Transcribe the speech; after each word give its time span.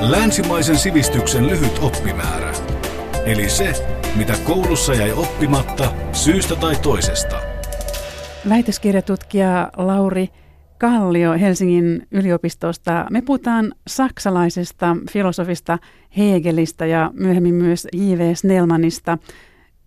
Länsimaisen 0.00 0.76
sivistyksen 0.76 1.46
lyhyt 1.46 1.78
oppimäärä. 1.82 2.52
Eli 3.26 3.48
se, 3.48 3.72
mitä 4.16 4.32
koulussa 4.44 4.94
jäi 4.94 5.12
oppimatta 5.12 5.92
syystä 6.12 6.56
tai 6.56 6.76
toisesta. 6.76 7.40
Väitöskirjatutkija 8.48 9.70
Lauri 9.76 10.28
Kallio 10.78 11.32
Helsingin 11.32 12.06
yliopistosta. 12.10 13.06
Me 13.10 13.22
puhutaan 13.22 13.72
saksalaisesta 13.86 14.96
filosofista 15.10 15.78
Hegelistä 16.16 16.86
ja 16.86 17.10
myöhemmin 17.14 17.54
myös 17.54 17.88
J.V. 17.92 18.34
Snellmanista. 18.34 19.18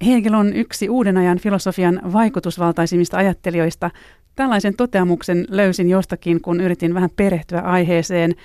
Hegel 0.05 0.33
on 0.33 0.53
yksi 0.53 0.89
uuden 0.89 1.17
ajan 1.17 1.37
filosofian 1.37 2.01
vaikutusvaltaisimmista 2.13 3.17
ajattelijoista. 3.17 3.91
Tällaisen 4.35 4.75
toteamuksen 4.75 5.45
löysin 5.49 5.89
jostakin, 5.89 6.41
kun 6.41 6.61
yritin 6.61 6.93
vähän 6.93 7.09
perehtyä 7.15 7.59
aiheeseen. 7.59 8.35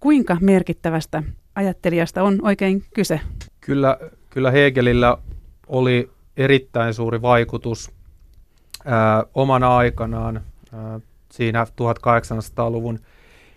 Kuinka 0.00 0.36
merkittävästä 0.40 1.22
ajattelijasta 1.54 2.22
on 2.22 2.38
oikein 2.42 2.84
kyse? 2.94 3.20
Kyllä, 3.60 3.98
kyllä 4.30 4.50
Hegelillä 4.50 5.18
oli 5.66 6.10
erittäin 6.36 6.94
suuri 6.94 7.22
vaikutus 7.22 7.90
ää, 8.84 9.24
omana 9.34 9.76
aikanaan 9.76 10.40
ää, 10.72 11.00
siinä 11.32 11.64
1800-luvun 11.64 12.98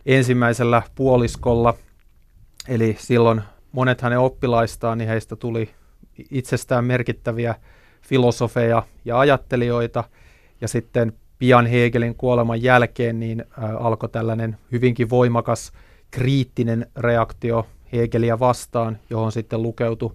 ensimmäisellä 0.06 0.82
puoliskolla. 0.96 1.74
Eli 2.68 2.96
silloin 3.00 3.42
monet 3.72 4.02
hänen 4.02 4.20
oppilaistaan, 4.20 4.98
niin 4.98 5.08
heistä 5.08 5.36
tuli 5.36 5.70
itsestään 6.32 6.86
merkittäviä 6.86 7.56
filosofeja 8.02 8.84
ja 9.06 9.20
ajattelijoita. 9.20 10.04
Ja 10.62 10.68
sitten 10.68 11.14
pian 11.40 11.66
Hegelin 11.66 12.16
kuoleman 12.16 12.64
jälkeen 12.64 13.20
niin 13.20 13.42
ä, 13.42 13.78
alkoi 13.78 14.10
tällainen 14.10 14.58
hyvinkin 14.72 15.10
voimakas 15.10 15.72
kriittinen 16.12 16.88
reaktio 16.98 17.68
Hegelia 17.94 18.40
vastaan, 18.40 18.98
johon 19.10 19.32
sitten 19.32 19.62
lukeutui 19.62 20.14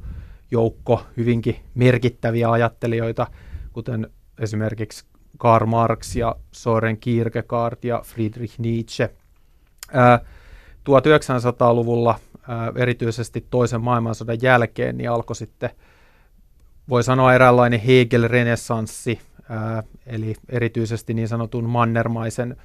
joukko 0.50 1.06
hyvinkin 1.16 1.56
merkittäviä 1.74 2.50
ajattelijoita, 2.50 3.26
kuten 3.72 4.10
esimerkiksi 4.38 5.04
Karl 5.38 5.66
Marx 5.66 6.16
ja 6.16 6.36
Soren 6.52 6.98
Kierkegaard 6.98 7.78
ja 7.82 8.02
Friedrich 8.04 8.58
Nietzsche. 8.58 9.10
Ää, 9.92 10.18
1900-luvulla 10.88 12.18
ää, 12.48 12.72
erityisesti 12.76 13.46
toisen 13.50 13.80
maailmansodan 13.80 14.38
jälkeen 14.42 14.96
niin 14.96 15.10
alkoi 15.10 15.36
sitten, 15.36 15.70
voi 16.88 17.02
sanoa 17.02 17.34
eräänlainen 17.34 17.80
Hegel-renessanssi, 17.80 19.18
eli 20.06 20.34
erityisesti 20.48 21.14
niin 21.14 21.28
sanotun 21.28 21.64
mannermaisen 21.64 22.56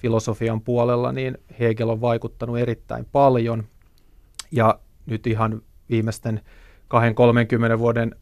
filosofian 0.00 0.60
puolella, 0.60 1.12
niin 1.12 1.38
Hegel 1.60 1.88
on 1.88 2.00
vaikuttanut 2.00 2.58
erittäin 2.58 3.06
paljon. 3.12 3.64
Ja 4.52 4.78
nyt 5.06 5.26
ihan 5.26 5.62
viimeisten 5.90 6.40
20-30 7.74 7.78
vuoden 7.78 8.16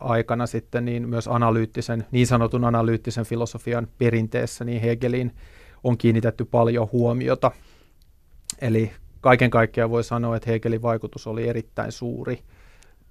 aikana 0.00 0.46
sitten 0.46 0.84
niin 0.84 1.08
myös 1.08 1.28
analyyttisen, 1.28 2.06
niin 2.10 2.26
sanotun 2.26 2.64
analyyttisen 2.64 3.24
filosofian 3.24 3.88
perinteessä 3.98 4.64
niin 4.64 4.82
Hegelin 4.82 5.32
on 5.84 5.98
kiinnitetty 5.98 6.44
paljon 6.44 6.88
huomiota. 6.92 7.50
Eli 8.60 8.92
kaiken 9.20 9.50
kaikkiaan 9.50 9.90
voi 9.90 10.04
sanoa, 10.04 10.36
että 10.36 10.50
Hegelin 10.50 10.82
vaikutus 10.82 11.26
oli 11.26 11.48
erittäin 11.48 11.92
suuri, 11.92 12.42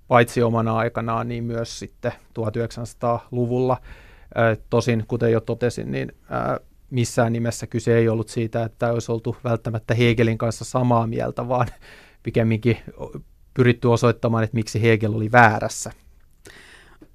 paitsi 0.08 0.42
omana 0.42 0.78
aikanaan, 0.78 1.28
niin 1.28 1.44
myös 1.44 1.80
sitten 1.80 2.12
1900-luvulla. 2.12 3.78
Tosin, 4.70 5.04
kuten 5.08 5.32
jo 5.32 5.40
totesin, 5.40 5.92
niin 5.92 6.12
missään 6.90 7.34
nimessä 7.34 7.68
kyse 7.68 7.98
ei 7.98 8.10
ollut 8.10 8.30
siitä, 8.30 8.64
että 8.64 8.94
olisi 8.94 9.12
oltu 9.12 9.36
välttämättä 9.44 9.94
Hegelin 9.94 10.38
kanssa 10.38 10.66
samaa 10.66 11.08
mieltä, 11.08 11.48
vaan 11.48 11.68
pikemminkin 12.24 12.78
pyritty 13.54 13.88
osoittamaan, 13.88 14.44
että 14.44 14.56
miksi 14.56 14.82
Hegel 14.82 15.14
oli 15.14 15.32
väärässä. 15.32 15.92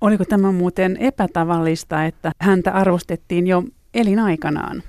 Oliko 0.01 0.25
tämä 0.25 0.53
muuten 0.53 0.97
epätavallista, 0.97 2.05
että 2.05 2.33
häntä 2.41 2.73
arvostettiin 2.73 3.47
jo 3.47 3.63
elinaikanaan? 3.95 4.83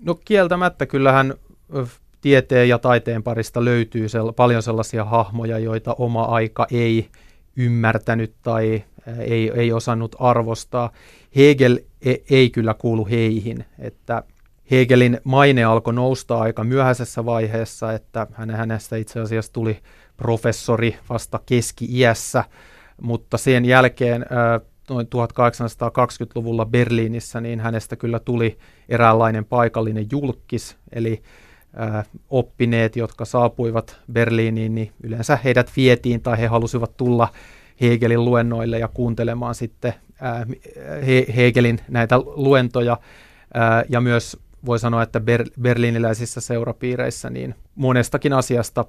No 0.00 0.14
kieltämättä 0.14 0.86
kyllähän 0.86 1.34
tieteen 2.20 2.68
ja 2.68 2.78
taiteen 2.78 3.22
parista 3.22 3.64
löytyy 3.64 4.06
sel- 4.06 4.32
paljon 4.32 4.62
sellaisia 4.62 5.04
hahmoja, 5.04 5.58
joita 5.58 5.94
oma 5.98 6.24
aika 6.24 6.66
ei 6.72 7.08
ymmärtänyt 7.56 8.34
tai 8.42 8.84
ei, 9.18 9.50
ei 9.54 9.72
osannut 9.72 10.16
arvostaa. 10.18 10.92
Hegel 11.36 11.78
ei, 12.02 12.24
ei 12.30 12.50
kyllä 12.50 12.74
kuulu 12.74 13.06
heihin, 13.06 13.64
että 13.78 14.22
Hegelin 14.70 15.20
maine 15.24 15.64
alkoi 15.64 15.94
nousta 15.94 16.38
aika 16.38 16.64
myöhäisessä 16.64 17.24
vaiheessa, 17.24 17.92
että 17.92 18.26
hänestä 18.32 18.96
itse 18.96 19.20
asiassa 19.20 19.52
tuli 19.52 19.78
professori 20.16 20.96
vasta 21.08 21.40
keski-iässä– 21.46 22.44
mutta 23.02 23.38
sen 23.38 23.64
jälkeen 23.64 24.26
noin 24.90 25.06
1820-luvulla 25.06 26.66
Berliinissä, 26.66 27.40
niin 27.40 27.60
hänestä 27.60 27.96
kyllä 27.96 28.18
tuli 28.18 28.58
eräänlainen 28.88 29.44
paikallinen 29.44 30.06
julkis, 30.12 30.76
eli 30.92 31.22
oppineet, 32.30 32.96
jotka 32.96 33.24
saapuivat 33.24 33.96
Berliiniin, 34.12 34.74
niin 34.74 34.92
yleensä 35.02 35.38
heidät 35.44 35.70
vietiin 35.76 36.20
tai 36.20 36.38
he 36.38 36.46
halusivat 36.46 36.96
tulla 36.96 37.28
Hegelin 37.80 38.24
luennoille 38.24 38.78
ja 38.78 38.88
kuuntelemaan 38.88 39.54
sitten 39.54 39.94
Hegelin 41.36 41.80
näitä 41.88 42.18
luentoja. 42.18 42.96
ja 43.88 44.00
myös 44.00 44.36
voi 44.66 44.78
sanoa, 44.78 45.02
että 45.02 45.18
ber- 45.18 45.52
berliiniläisissä 45.60 46.40
seurapiireissä 46.40 47.30
niin 47.30 47.54
monestakin 47.74 48.32
asiasta 48.32 48.84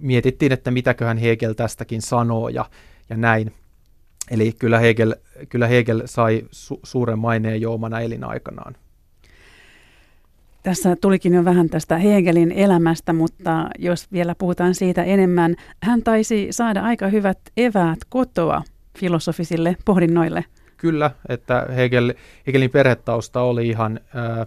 mietittiin, 0.00 0.52
että 0.52 0.70
mitäköhän 0.70 1.18
Hegel 1.18 1.52
tästäkin 1.52 2.02
sanoo 2.02 2.48
ja 2.48 2.64
ja 3.10 3.16
näin. 3.16 3.52
Eli 4.30 4.52
kyllä 4.52 4.78
Hegel, 4.78 5.14
kyllä 5.48 5.66
Hegel 5.66 6.02
sai 6.04 6.42
su- 6.44 6.80
suuren 6.82 7.18
maineen 7.18 7.60
jo 7.60 7.72
omana 7.72 8.00
elinaikanaan. 8.00 8.76
Tässä 10.62 10.96
tulikin 10.96 11.34
jo 11.34 11.44
vähän 11.44 11.68
tästä 11.68 11.98
Hegelin 11.98 12.52
elämästä, 12.52 13.12
mutta 13.12 13.68
jos 13.78 14.12
vielä 14.12 14.34
puhutaan 14.34 14.74
siitä 14.74 15.04
enemmän, 15.04 15.56
hän 15.82 16.02
taisi 16.02 16.48
saada 16.50 16.82
aika 16.82 17.08
hyvät 17.08 17.38
eväät 17.56 17.98
kotoa 18.08 18.62
filosofisille 18.98 19.76
pohdinnoille. 19.84 20.44
Kyllä, 20.78 21.10
että 21.28 21.66
Hegel, 21.76 22.14
Hegelin 22.46 22.70
perhetausta 22.70 23.40
oli 23.40 23.68
ihan, 23.68 24.00
äh, 24.16 24.46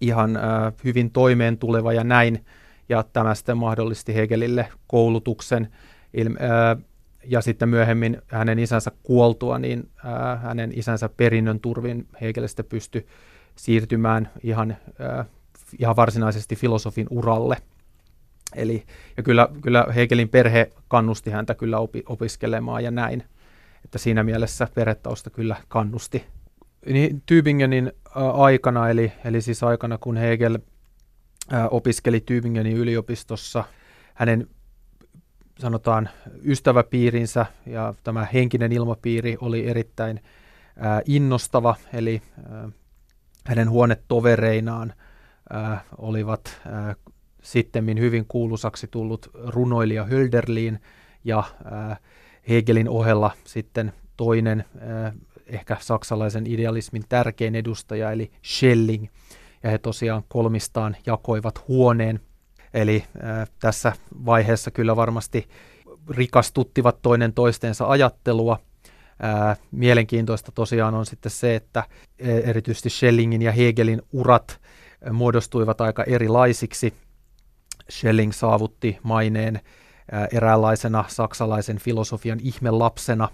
ihan 0.00 0.36
äh, 0.36 0.42
hyvin 0.84 1.10
toimeen 1.10 1.58
tuleva 1.58 1.92
ja 1.92 2.04
näin, 2.04 2.44
ja 2.88 3.02
tämä 3.02 3.34
sitten 3.34 3.56
mahdollisti 3.56 4.14
Hegelille 4.14 4.68
koulutuksen. 4.86 5.68
Il, 6.14 6.26
äh, 6.26 6.84
ja 7.24 7.40
sitten 7.40 7.68
myöhemmin 7.68 8.22
hänen 8.28 8.58
isänsä 8.58 8.92
kuoltua, 9.02 9.58
niin 9.58 9.90
ää, 10.04 10.36
hänen 10.36 10.78
isänsä 10.78 11.08
perinnön 11.08 11.60
turvin 11.60 12.06
Hegelistä 12.20 12.64
pystyi 12.64 13.06
siirtymään 13.56 14.30
ihan, 14.42 14.76
ää, 14.98 15.24
ihan 15.78 15.96
varsinaisesti 15.96 16.56
filosofin 16.56 17.06
uralle. 17.10 17.56
Eli, 18.54 18.84
ja 19.16 19.22
kyllä, 19.22 19.48
kyllä 19.62 19.86
Hegelin 19.94 20.28
perhe 20.28 20.72
kannusti 20.88 21.30
häntä 21.30 21.54
kyllä 21.54 21.78
opi, 21.78 22.02
opiskelemaan 22.06 22.84
ja 22.84 22.90
näin, 22.90 23.24
että 23.84 23.98
siinä 23.98 24.22
mielessä 24.22 24.68
perhetausta 24.74 25.30
kyllä 25.30 25.56
kannusti. 25.68 26.24
Niin 26.86 27.22
Tübingenin 27.26 27.92
aikana, 28.34 28.88
eli, 28.88 29.12
eli 29.24 29.40
siis 29.40 29.62
aikana 29.62 29.98
kun 29.98 30.16
Hegel 30.16 30.58
opiskeli 31.70 32.24
Tübingenin 32.30 32.76
yliopistossa, 32.76 33.64
hänen 34.14 34.48
sanotaan 35.58 36.08
ystäväpiirinsä 36.44 37.46
ja 37.66 37.94
tämä 38.04 38.26
henkinen 38.34 38.72
ilmapiiri 38.72 39.36
oli 39.40 39.66
erittäin 39.68 40.20
innostava, 41.06 41.76
eli 41.92 42.22
hänen 43.46 43.70
huonetovereinaan 43.70 44.94
olivat 45.98 46.60
ää, 46.66 46.94
sittemmin 47.42 47.98
hyvin 47.98 48.24
kuulusaksi 48.28 48.88
tullut 48.90 49.30
runoilija 49.34 50.04
Hölderlin 50.04 50.80
ja 51.24 51.44
Hegelin 52.48 52.88
ohella 52.88 53.30
sitten 53.44 53.92
toinen 54.16 54.64
ää, 54.80 55.12
ehkä 55.46 55.76
saksalaisen 55.80 56.46
idealismin 56.46 57.02
tärkein 57.08 57.54
edustaja 57.54 58.12
eli 58.12 58.30
Schelling. 58.44 59.06
Ja 59.62 59.70
he 59.70 59.78
tosiaan 59.78 60.22
kolmistaan 60.28 60.96
jakoivat 61.06 61.68
huoneen 61.68 62.20
Eli 62.74 63.04
äh, 63.24 63.48
tässä 63.60 63.92
vaiheessa 64.26 64.70
kyllä 64.70 64.96
varmasti 64.96 65.48
rikastuttivat 66.10 67.02
toinen 67.02 67.32
toistensa 67.32 67.86
ajattelua. 67.86 68.58
Äh, 69.24 69.58
mielenkiintoista 69.70 70.52
tosiaan 70.52 70.94
on 70.94 71.06
sitten 71.06 71.30
se, 71.30 71.54
että 71.54 71.84
erityisesti 72.18 72.90
Schellingin 72.90 73.42
ja 73.42 73.52
Hegelin 73.52 74.02
urat 74.12 74.60
muodostuivat 75.12 75.80
aika 75.80 76.04
erilaisiksi. 76.04 76.94
Schelling 77.90 78.32
saavutti 78.32 78.98
maineen 79.02 79.56
äh, 79.56 79.62
eräänlaisena 80.32 81.04
saksalaisen 81.08 81.78
filosofian 81.78 82.38
ihmelapsena, 82.42 83.28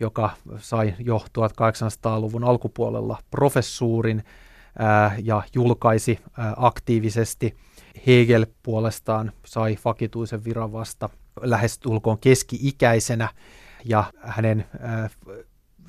joka 0.00 0.30
sai 0.58 0.94
jo 0.98 1.24
1800-luvun 1.38 2.44
alkupuolella 2.44 3.18
professuurin 3.30 4.24
ja 5.22 5.42
julkaisi 5.54 6.18
aktiivisesti. 6.56 7.56
Hegel 8.06 8.46
puolestaan 8.62 9.32
sai 9.46 9.78
vakituisen 9.84 10.44
viran 10.44 10.72
vasta 10.72 11.08
lähestulkoon 11.40 12.18
keski-ikäisenä 12.18 13.28
ja 13.84 14.04
hänen 14.20 14.66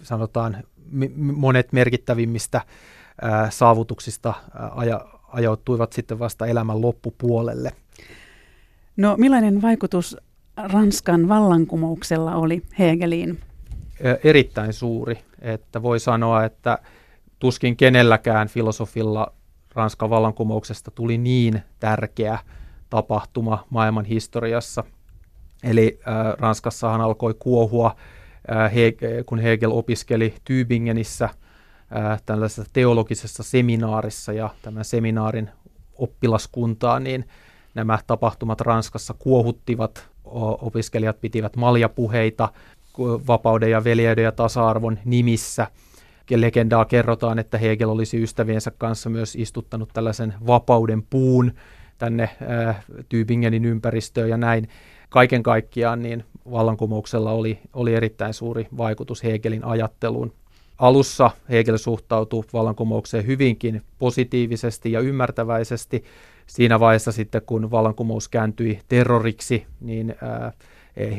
sanotaan 0.01 0.63
monet 1.17 1.73
merkittävimmistä 1.73 2.61
saavutuksista 3.49 4.33
ajoittuivat 5.27 5.93
sitten 5.93 6.19
vasta 6.19 6.45
elämän 6.45 6.81
loppupuolelle. 6.81 7.71
No 8.97 9.15
millainen 9.17 9.61
vaikutus 9.61 10.17
Ranskan 10.57 11.29
vallankumouksella 11.29 12.35
oli 12.35 12.61
Hegeliin? 12.79 13.39
Erittäin 14.23 14.73
suuri, 14.73 15.19
että 15.41 15.81
voi 15.81 15.99
sanoa, 15.99 16.43
että 16.43 16.77
tuskin 17.39 17.77
kenelläkään 17.77 18.47
filosofilla 18.47 19.33
Ranskan 19.75 20.09
vallankumouksesta 20.09 20.91
tuli 20.91 21.17
niin 21.17 21.61
tärkeä 21.79 22.39
tapahtuma 22.89 23.67
maailman 23.69 24.05
historiassa. 24.05 24.83
Eli 25.63 25.99
äh, 26.07 26.15
Ranskassahan 26.39 27.01
alkoi 27.01 27.33
kuohua, 27.39 27.95
äh, 28.51 28.71
kun 29.25 29.39
Hegel 29.39 29.71
opiskeli 29.71 30.33
Tübingenissä 30.49 31.23
äh, 31.25 32.21
tällaisessa 32.25 32.63
teologisessa 32.73 33.43
seminaarissa 33.43 34.33
ja 34.33 34.49
tämän 34.61 34.85
seminaarin 34.85 35.49
oppilaskuntaa, 35.97 36.99
niin 36.99 37.25
nämä 37.75 37.99
tapahtumat 38.07 38.61
Ranskassa 38.61 39.13
kuohuttivat, 39.19 40.07
opiskelijat 40.61 41.21
pitivät 41.21 41.55
maljapuheita 41.55 42.49
vapauden 43.27 43.71
ja 43.71 43.83
veljeyden 43.83 44.23
ja 44.23 44.31
tasa-arvon 44.31 44.99
nimissä. 45.05 45.67
Legendaa 46.35 46.85
kerrotaan, 46.85 47.39
että 47.39 47.57
Hegel 47.57 47.89
olisi 47.89 48.23
ystäviensä 48.23 48.71
kanssa 48.77 49.09
myös 49.09 49.35
istuttanut 49.35 49.89
tällaisen 49.93 50.33
vapauden 50.47 51.03
puun 51.03 51.51
tänne 51.97 52.23
äh, 52.23 52.85
Tübingenin 53.09 53.65
ympäristöön 53.65 54.29
ja 54.29 54.37
näin. 54.37 54.67
Kaiken 55.09 55.43
kaikkiaan 55.43 56.01
niin 56.01 56.23
vallankumouksella 56.51 57.31
oli, 57.31 57.59
oli 57.73 57.93
erittäin 57.93 58.33
suuri 58.33 58.67
vaikutus 58.77 59.23
Hegelin 59.23 59.63
ajatteluun. 59.63 60.33
Alussa 60.77 61.31
Hegel 61.49 61.77
suhtautui 61.77 62.43
vallankumoukseen 62.53 63.27
hyvinkin 63.27 63.81
positiivisesti 63.99 64.91
ja 64.91 64.99
ymmärtäväisesti. 64.99 66.03
Siinä 66.47 66.79
vaiheessa 66.79 67.11
sitten, 67.11 67.41
kun 67.45 67.71
vallankumous 67.71 68.29
kääntyi 68.29 68.79
terroriksi, 68.87 69.65
niin 69.81 70.15
äh, 70.23 70.53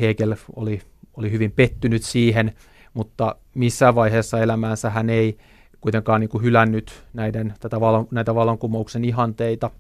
Hegel 0.00 0.37
oli, 0.56 0.81
oli 1.17 1.31
hyvin 1.31 1.53
pettynyt 1.53 2.03
siihen, 2.03 2.53
mutta 2.94 3.37
missään 3.55 3.94
vaiheessa 3.94 4.41
elämäänsä 4.41 4.91
hän 4.91 5.11
ei 5.11 5.38
kuitenkaan 5.81 6.21
niin 6.21 6.29
kuin 6.29 6.44
hylännyt 6.44 7.05
näiden, 7.12 7.55
tätä 7.61 7.81
vallan, 7.81 8.06
näitä 8.11 8.35
vallankumouksen 8.35 9.05
ihanteita. 9.05 9.71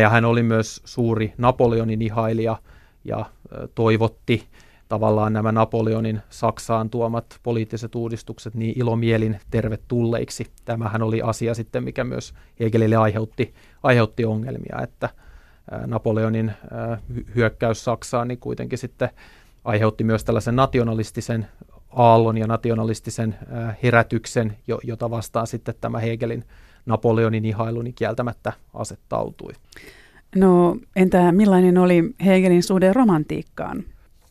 Ja 0.00 0.10
hän 0.10 0.24
oli 0.24 0.42
myös 0.42 0.80
suuri 0.84 1.34
Napoleonin 1.38 2.02
ihailija 2.02 2.56
ja 3.04 3.24
toivotti 3.74 4.44
tavallaan 4.88 5.32
nämä 5.32 5.52
Napoleonin 5.52 6.20
Saksaan 6.30 6.90
tuomat 6.90 7.38
poliittiset 7.42 7.94
uudistukset 7.94 8.54
niin 8.54 8.78
ilomielin 8.78 9.40
tervetulleiksi. 9.50 10.46
Tämähän 10.64 11.02
oli 11.02 11.22
asia 11.22 11.54
sitten, 11.54 11.84
mikä 11.84 12.04
myös 12.04 12.34
Hegelille 12.60 12.96
aiheutti, 12.96 13.54
aiheutti 13.82 14.24
ongelmia, 14.24 14.78
että 14.82 15.08
Napoleonin 15.86 16.52
hyökkäys 17.34 17.84
Saksaan 17.84 18.28
niin 18.28 18.38
kuitenkin 18.38 18.78
sitten 18.78 19.08
aiheutti 19.64 20.04
myös 20.04 20.24
tällaisen 20.24 20.56
nationalistisen 20.56 21.46
aallon 21.90 22.38
ja 22.38 22.46
nationalistisen 22.46 23.38
herätyksen, 23.82 24.56
jota 24.84 25.10
vastaan 25.10 25.46
sitten 25.46 25.74
tämä 25.80 25.98
Hegelin 25.98 26.44
Napoleonin 26.86 27.44
ihailu 27.44 27.82
niin 27.82 27.94
kieltämättä 27.94 28.52
asettautui. 28.74 29.52
No 30.36 30.76
entä 30.96 31.32
millainen 31.32 31.78
oli 31.78 32.14
Hegelin 32.24 32.62
suhde 32.62 32.92
romantiikkaan? 32.92 33.84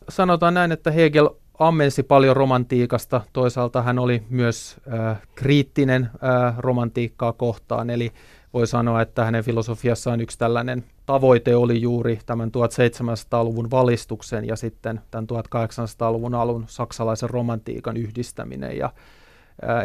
Sanotaan 0.10 0.54
näin, 0.54 0.72
että 0.72 0.92
Hegel 0.92 1.30
ammensi 1.60 2.04
paljon 2.04 2.36
romantiikasta. 2.36 3.22
Toisaalta 3.34 3.82
hän 3.82 4.00
oli 4.00 4.24
myös 4.30 4.78
äh, 4.94 5.22
kriittinen 5.36 6.04
äh, 6.04 6.58
romantiikkaa 6.58 7.34
kohtaan, 7.34 7.90
eli 7.90 8.12
voi 8.54 8.68
sanoa, 8.68 9.02
että 9.02 9.26
hänen 9.26 9.44
filosofiassaan 9.44 10.22
yksi 10.22 10.38
tällainen 10.38 10.84
tavoite 11.06 11.56
oli 11.56 11.82
juuri 11.82 12.20
tämän 12.26 12.50
1700-luvun 12.50 13.72
valistuksen 13.72 14.48
ja 14.48 14.56
sitten 14.56 15.02
tämän 15.12 15.28
1800-luvun 15.32 16.36
alun 16.36 16.66
saksalaisen 16.68 17.30
romantiikan 17.30 17.98
yhdistäminen 17.98 18.78
ja 18.78 18.94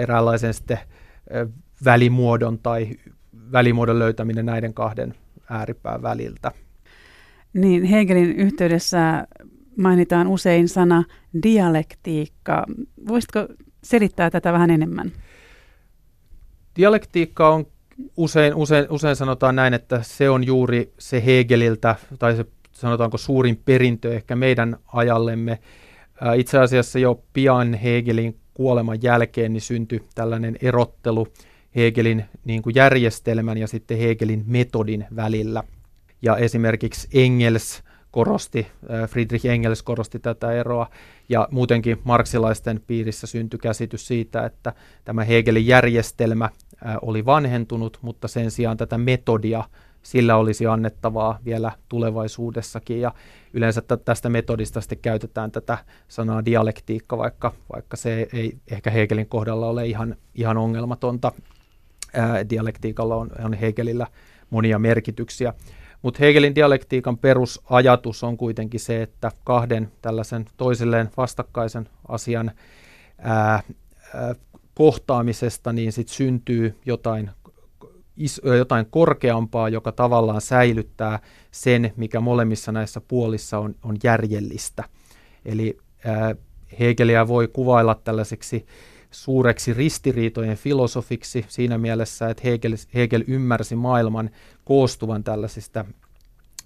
eräänlaisen 0.01 0.55
sitten 0.55 0.79
välimuodon 1.85 2.59
tai 2.59 2.91
välimuodon 3.53 3.99
löytäminen 3.99 4.47
näiden 4.47 4.75
kahden 4.75 5.15
ääripään 5.51 6.03
väliltä. 6.03 6.53
Niin, 7.53 7.85
Hegelin 7.85 8.37
yhteydessä 8.37 9.27
mainitaan 9.77 10.27
usein 10.27 10.69
sana 10.69 11.05
dialektiikka. 11.43 12.67
Voisitko 13.09 13.47
selittää 13.83 14.31
tätä 14.31 14.53
vähän 14.53 14.71
enemmän? 14.71 15.13
Dialektiikka 16.77 17.49
on 17.49 17.67
usein, 18.17 18.55
usein, 18.55 18.87
usein 18.91 19.17
sanotaan 19.17 19.57
näin, 19.57 19.75
että 19.75 20.03
se 20.03 20.31
on 20.31 20.47
juuri 20.47 20.93
se 20.99 21.23
Hegeliltä, 21.27 21.97
tai 22.19 22.37
se 22.37 22.45
sanotaanko 22.73 23.19
suurin 23.19 23.61
perintö 23.65 24.15
ehkä 24.15 24.37
meidän 24.37 24.77
ajallemme. 24.93 25.59
Itse 26.37 26.59
asiassa 26.59 26.99
jo 26.99 27.23
pian 27.33 27.75
Hegelin 27.75 28.37
kuoleman 28.55 29.03
jälkeen 29.03 29.53
niin 29.53 29.61
syntyi 29.61 30.03
tällainen 30.15 30.57
erottelu 30.63 31.29
Hegelin 31.77 32.25
niin 32.45 32.63
kuin 32.63 32.75
järjestelmän 32.75 33.59
ja 33.59 33.67
sitten 33.67 33.99
Hegelin 33.99 34.45
metodin 34.47 35.07
välillä. 35.17 35.63
Ja 36.23 36.37
esimerkiksi 36.37 37.09
Engels 37.15 37.83
korosti, 38.11 38.67
Friedrich 39.09 39.47
Engels 39.47 39.83
korosti 39.83 40.19
tätä 40.19 40.53
eroa, 40.53 40.91
ja 41.29 41.49
muutenkin 41.51 41.99
marksilaisten 42.05 42.81
piirissä 42.87 43.27
syntyi 43.27 43.59
käsitys 43.59 44.07
siitä, 44.07 44.47
että 44.47 44.73
tämä 45.05 45.25
Hegelin 45.25 45.67
järjestelmä 45.67 46.51
oli 47.03 47.25
vanhentunut, 47.25 47.99
mutta 48.03 48.29
sen 48.29 48.51
sijaan 48.51 48.77
tätä 48.77 48.99
metodia 48.99 49.65
sillä 50.03 50.37
olisi 50.37 50.67
annettavaa 50.67 51.39
vielä 51.45 51.73
tulevaisuudessakin. 51.89 53.01
Ja 53.01 53.13
yleensä 53.53 53.83
tästä 54.05 54.29
metodista 54.29 54.81
sitten 54.81 54.99
käytetään 54.99 55.51
tätä 55.51 55.79
sanaa 56.09 56.45
dialektiikka, 56.45 57.19
vaikka, 57.19 57.53
vaikka 57.73 57.97
se 57.97 58.29
ei 58.33 58.59
ehkä 58.71 58.91
Hegelin 58.91 59.29
kohdalla 59.29 59.67
ole 59.67 59.87
ihan, 59.87 60.17
ihan 60.35 60.57
ongelmatonta. 60.57 61.33
Ää, 62.15 62.51
dialektiikalla 62.51 63.17
on, 63.17 63.31
on 63.45 63.53
Hegelillä 63.53 64.07
monia 64.51 64.79
merkityksiä. 64.79 65.55
Mutta 66.03 66.19
Hegelin 66.21 66.55
dialektiikan 66.55 67.19
perusajatus 67.19 68.25
on 68.25 68.37
kuitenkin 68.37 68.81
se, 68.81 69.03
että 69.03 69.31
kahden 69.45 69.93
tällaisen 70.03 70.45
toisilleen 70.57 71.11
vastakkaisen 71.17 71.89
asian 72.09 72.51
ää, 73.19 73.63
ää, 74.15 74.35
kohtaamisesta 74.75 75.73
niin 75.73 75.93
sit 75.93 76.09
syntyy 76.09 76.79
jotain, 76.87 77.31
jotain 78.59 78.87
korkeampaa, 78.91 79.69
joka 79.69 79.93
tavallaan 79.93 80.41
säilyttää 80.41 81.19
sen, 81.51 81.93
mikä 81.97 82.21
molemmissa 82.21 82.73
näissä 82.73 83.01
puolissa 83.01 83.59
on, 83.59 83.75
on 83.83 83.97
järjellistä. 84.05 84.85
Eli 85.45 85.79
ää, 86.05 86.35
Hegeliä 86.81 87.29
voi 87.29 87.49
kuvailla 87.49 87.95
tällaiseksi 87.95 88.67
suureksi 89.11 89.75
ristiriitojen 89.75 90.57
filosofiksi 90.57 91.45
siinä 91.49 91.79
mielessä, 91.79 92.29
että 92.29 92.43
Hegel, 92.45 92.77
Hegel 92.95 93.25
ymmärsi 93.27 93.77
maailman 93.77 94.31
koostuvan 94.65 95.25
tällaisista 95.25 95.85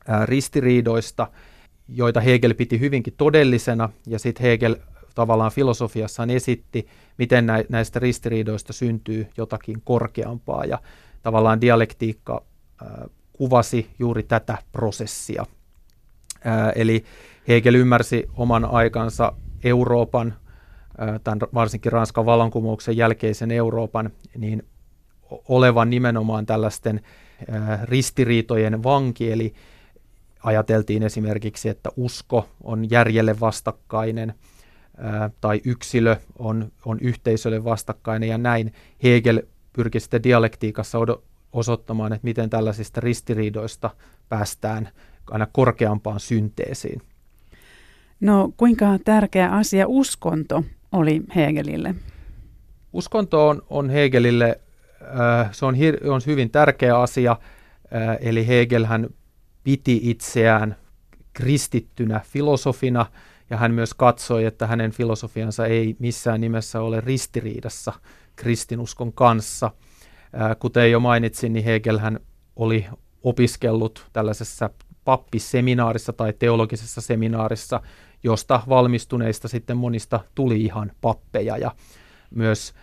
ää, 0.09 0.27
ristiriidoista, 0.27 1.31
joita 1.89 2.21
Hegel 2.21 2.55
piti 2.55 2.81
hyvinkin 2.81 3.15
todellisena, 3.17 3.89
ja 4.07 4.19
sitten 4.19 4.43
Hegel 4.43 4.77
tavallaan 5.17 5.51
filosofiassaan 5.51 6.31
esitti, 6.31 6.89
miten 7.19 7.47
näistä 7.69 7.99
ristiriidoista 7.99 8.73
syntyy 8.73 9.27
jotakin 9.37 9.83
korkeampaa, 9.85 10.65
ja 10.65 10.79
tavallaan 11.23 11.61
dialektiikka 11.61 12.43
kuvasi 13.33 13.91
juuri 13.99 14.23
tätä 14.23 14.59
prosessia. 14.73 15.47
Eli 16.75 17.05
Hegel 17.49 17.75
ymmärsi 17.75 18.27
oman 18.37 18.65
aikansa 18.65 19.33
Euroopan 19.65 20.35
tämän 21.25 21.39
varsinkin 21.55 21.93
Ranskan 21.93 22.27
vallankumouksen 22.27 22.97
jälkeisen 22.97 23.51
Euroopan, 23.51 24.11
niin 24.37 24.63
olevan 25.49 25.91
nimenomaan 25.91 26.47
tällaisten 26.47 27.01
ristiriitojen 27.85 28.83
vanki, 28.83 29.33
eli 29.33 29.55
ajateltiin 30.43 31.03
esimerkiksi, 31.03 31.69
että 31.69 31.91
usko 31.97 32.49
on 32.65 32.91
järjelle 32.91 33.41
vastakkainen 33.41 34.35
tai 35.41 35.61
yksilö 35.65 36.17
on, 36.39 36.73
on 36.85 36.99
yhteisölle 37.01 37.65
vastakkainen 37.65 38.29
ja 38.29 38.39
näin 38.39 38.73
Hegel 39.03 39.43
pyrki 39.73 40.01
sitten 40.01 40.23
dialektiikassa 40.23 40.99
osoittamaan, 41.53 42.13
että 42.13 42.25
miten 42.25 42.51
tällaisista 42.51 43.01
ristiriidoista 43.01 43.91
päästään 44.29 44.89
aina 45.31 45.47
korkeampaan 45.53 46.21
synteesiin. 46.21 47.03
No 48.21 48.53
kuinka 48.57 48.87
tärkeä 49.05 49.49
asia 49.51 49.85
uskonto 49.89 50.65
oli 50.93 51.23
Hegelille? 51.37 51.95
Uskonto 52.93 53.49
on, 53.49 53.63
on 53.71 53.91
Hegelille 53.91 54.61
se 55.53 55.67
on, 55.67 55.75
hir- 55.75 56.09
on 56.09 56.21
hyvin 56.27 56.51
tärkeä 56.51 56.99
asia, 56.99 57.37
eli 58.21 58.47
Hegel 58.47 58.85
hän 58.85 59.09
piti 59.65 60.01
itseään 60.03 60.77
kristittynä 61.33 62.21
filosofina, 62.25 63.07
ja 63.51 63.57
hän 63.57 63.75
myös 63.75 63.95
katsoi, 63.95 64.45
että 64.45 64.67
hänen 64.67 64.91
filosofiansa 64.91 65.67
ei 65.67 65.97
missään 65.99 66.41
nimessä 66.41 66.81
ole 66.81 67.01
ristiriidassa 67.01 67.93
kristinuskon 68.37 69.13
kanssa. 69.13 69.71
Kuten 70.59 70.91
jo 70.91 71.01
mainitsin, 71.01 71.53
niin 71.53 71.65
Hegel 71.65 71.99
hän 71.99 72.21
oli 72.57 72.87
opiskellut 73.23 74.07
tällaisessa 74.13 74.71
pappiseminaarissa 75.05 76.13
tai 76.13 76.33
teologisessa 76.33 77.01
seminaarissa, 77.01 77.81
josta 78.23 78.63
valmistuneista 78.69 79.49
sitten 79.49 79.77
monista 79.77 80.21
tuli 80.35 80.63
ihan 80.63 80.93
pappeja 81.01 81.57
ja 81.57 81.71
myös 82.31 82.75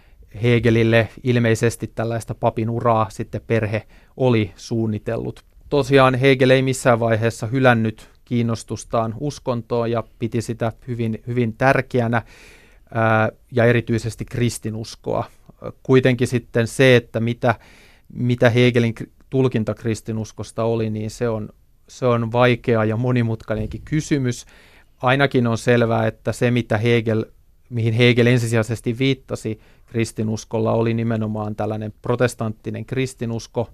Hegelille 0.44 1.10
ilmeisesti 1.24 1.88
tällaista 1.88 2.36
papin 2.36 2.70
uraa 2.70 3.10
sitten 3.10 3.42
perhe 3.48 3.88
oli 4.18 4.52
suunnitellut. 4.56 5.46
Tosiaan 5.70 6.16
Hegel 6.16 6.50
ei 6.50 6.62
missään 6.62 7.00
vaiheessa 7.00 7.48
hylännyt 7.48 8.10
kiinnostustaan 8.34 9.14
uskontoon 9.20 9.92
ja 9.92 10.04
piti 10.20 10.42
sitä 10.42 10.72
hyvin, 10.88 11.24
hyvin 11.28 11.54
tärkeänä 11.54 12.22
ää, 12.94 13.30
ja 13.52 13.66
erityisesti 13.66 14.26
kristinuskoa. 14.26 15.26
Kuitenkin 15.84 16.28
sitten 16.28 16.68
se, 16.68 16.96
että 16.96 17.20
mitä, 17.20 17.56
mitä 18.14 18.50
Hegelin 18.50 18.94
tulkinta 19.30 19.74
kristinuskosta 19.74 20.64
oli, 20.64 20.90
niin 20.90 21.12
se 21.12 21.30
on, 21.30 21.50
se 21.88 22.06
on 22.06 22.32
vaikea 22.32 22.86
ja 22.86 22.98
monimutkainenkin 22.98 23.82
kysymys. 23.86 24.46
Ainakin 25.02 25.48
on 25.48 25.58
selvää, 25.58 26.08
että 26.08 26.32
se, 26.32 26.52
mitä 26.52 26.78
Hegel, 26.78 27.26
mihin 27.70 27.94
Hegel 27.94 28.28
ensisijaisesti 28.28 28.98
viittasi 29.00 29.60
kristinuskolla, 29.86 30.72
oli 30.72 30.94
nimenomaan 30.94 31.56
tällainen 31.56 31.94
protestanttinen 32.02 32.86
kristinusko, 32.86 33.70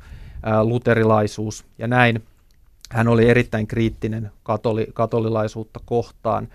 luterilaisuus 0.63 1.65
ja 1.77 1.87
näin. 1.87 2.23
Hän 2.91 3.07
oli 3.07 3.29
erittäin 3.29 3.67
kriittinen 3.67 4.31
katoli, 4.43 4.87
katolilaisuutta 4.93 5.79
kohtaan. 5.85 6.47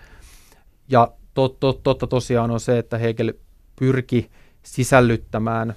Ja 0.88 1.12
tot, 1.34 1.60
tot, 1.60 1.82
totta 1.82 2.06
tosiaan 2.06 2.50
on 2.50 2.60
se, 2.60 2.78
että 2.78 2.98
Hegel 2.98 3.32
pyrki 3.76 4.30
sisällyttämään 4.62 5.70
ä, 5.70 5.74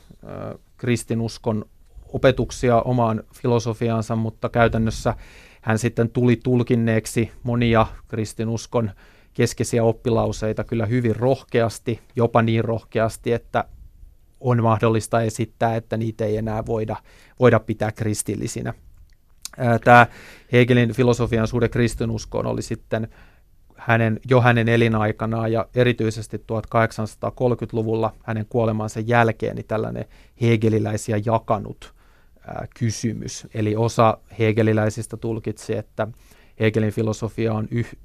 kristinuskon 0.78 1.66
opetuksia 2.14 2.82
omaan 2.82 3.24
filosofiaansa, 3.34 4.16
mutta 4.16 4.50
käytännössä 4.50 5.16
hän 5.62 5.80
sitten 5.80 6.10
tuli 6.10 6.36
tulkinneeksi 6.44 7.32
monia 7.44 7.88
kristinuskon 8.08 8.92
keskeisiä 9.34 9.84
oppilauseita 9.84 10.64
kyllä 10.64 10.86
hyvin 10.86 11.16
rohkeasti, 11.16 12.00
jopa 12.16 12.42
niin 12.42 12.66
rohkeasti, 12.66 13.34
että 13.34 13.66
on 14.40 14.64
mahdollista 14.64 15.22
esittää, 15.22 15.76
että 15.76 15.98
niitä 15.98 16.26
ei 16.26 16.38
enää 16.38 16.66
voida, 16.66 16.96
voida 17.40 17.60
pitää 17.60 17.92
kristillisinä. 17.92 18.74
Tämä 19.84 20.08
Hegelin 20.52 20.94
filosofian 20.94 21.48
suhde 21.48 21.70
kristinuskoon 21.70 22.46
oli 22.46 22.62
sitten 22.62 23.08
hänen, 23.78 24.20
jo 24.30 24.42
hänen 24.42 24.70
elinaikanaan 24.70 25.52
ja 25.52 25.68
erityisesti 25.76 26.38
1830-luvulla 26.38 28.14
hänen 28.24 28.46
kuolemansa 28.50 29.00
jälkeen 29.00 29.56
niin 29.56 29.66
tällainen 29.68 30.06
hegeliläisiä 30.42 31.22
jakanut 31.26 31.94
ää, 32.48 32.68
kysymys. 32.80 33.48
Eli 33.54 33.76
osa 33.76 34.18
hegeliläisistä 34.40 35.18
tulkitsi, 35.18 35.78
että 35.78 36.08
Hegelin 36.60 36.92
filosofia 36.92 37.54
on 37.54 37.68
yh, 37.72 37.96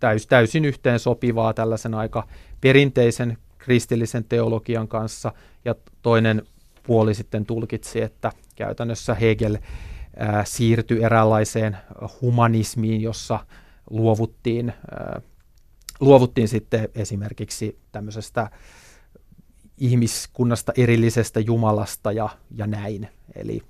täys, 0.00 0.26
täysin 0.26 0.64
yhteen 0.64 0.98
sopivaa 0.98 1.54
tällaisen 1.54 1.94
aika 1.94 2.28
perinteisen 2.60 3.38
kristillisen 3.58 4.24
teologian 4.24 4.88
kanssa, 4.88 5.32
ja 5.64 5.74
toinen 6.02 6.42
puoli 6.82 7.14
sitten 7.14 7.46
tulkitsi, 7.46 8.02
että 8.02 8.32
käytännössä 8.56 9.14
Hegel 9.14 9.58
siirtyi 10.44 11.02
eräänlaiseen 11.02 11.76
humanismiin, 12.20 13.00
jossa 13.00 13.46
luovuttiin, 13.90 14.72
luovuttiin 16.00 16.48
sitten 16.48 16.88
esimerkiksi 16.94 17.78
tämmöisestä 17.92 18.50
ihmiskunnasta 19.78 20.72
erillisestä 20.76 21.40
Jumalasta 21.40 22.12
ja, 22.12 22.28
ja 22.56 22.66
näin. 22.66 23.08
Eli 23.34 23.62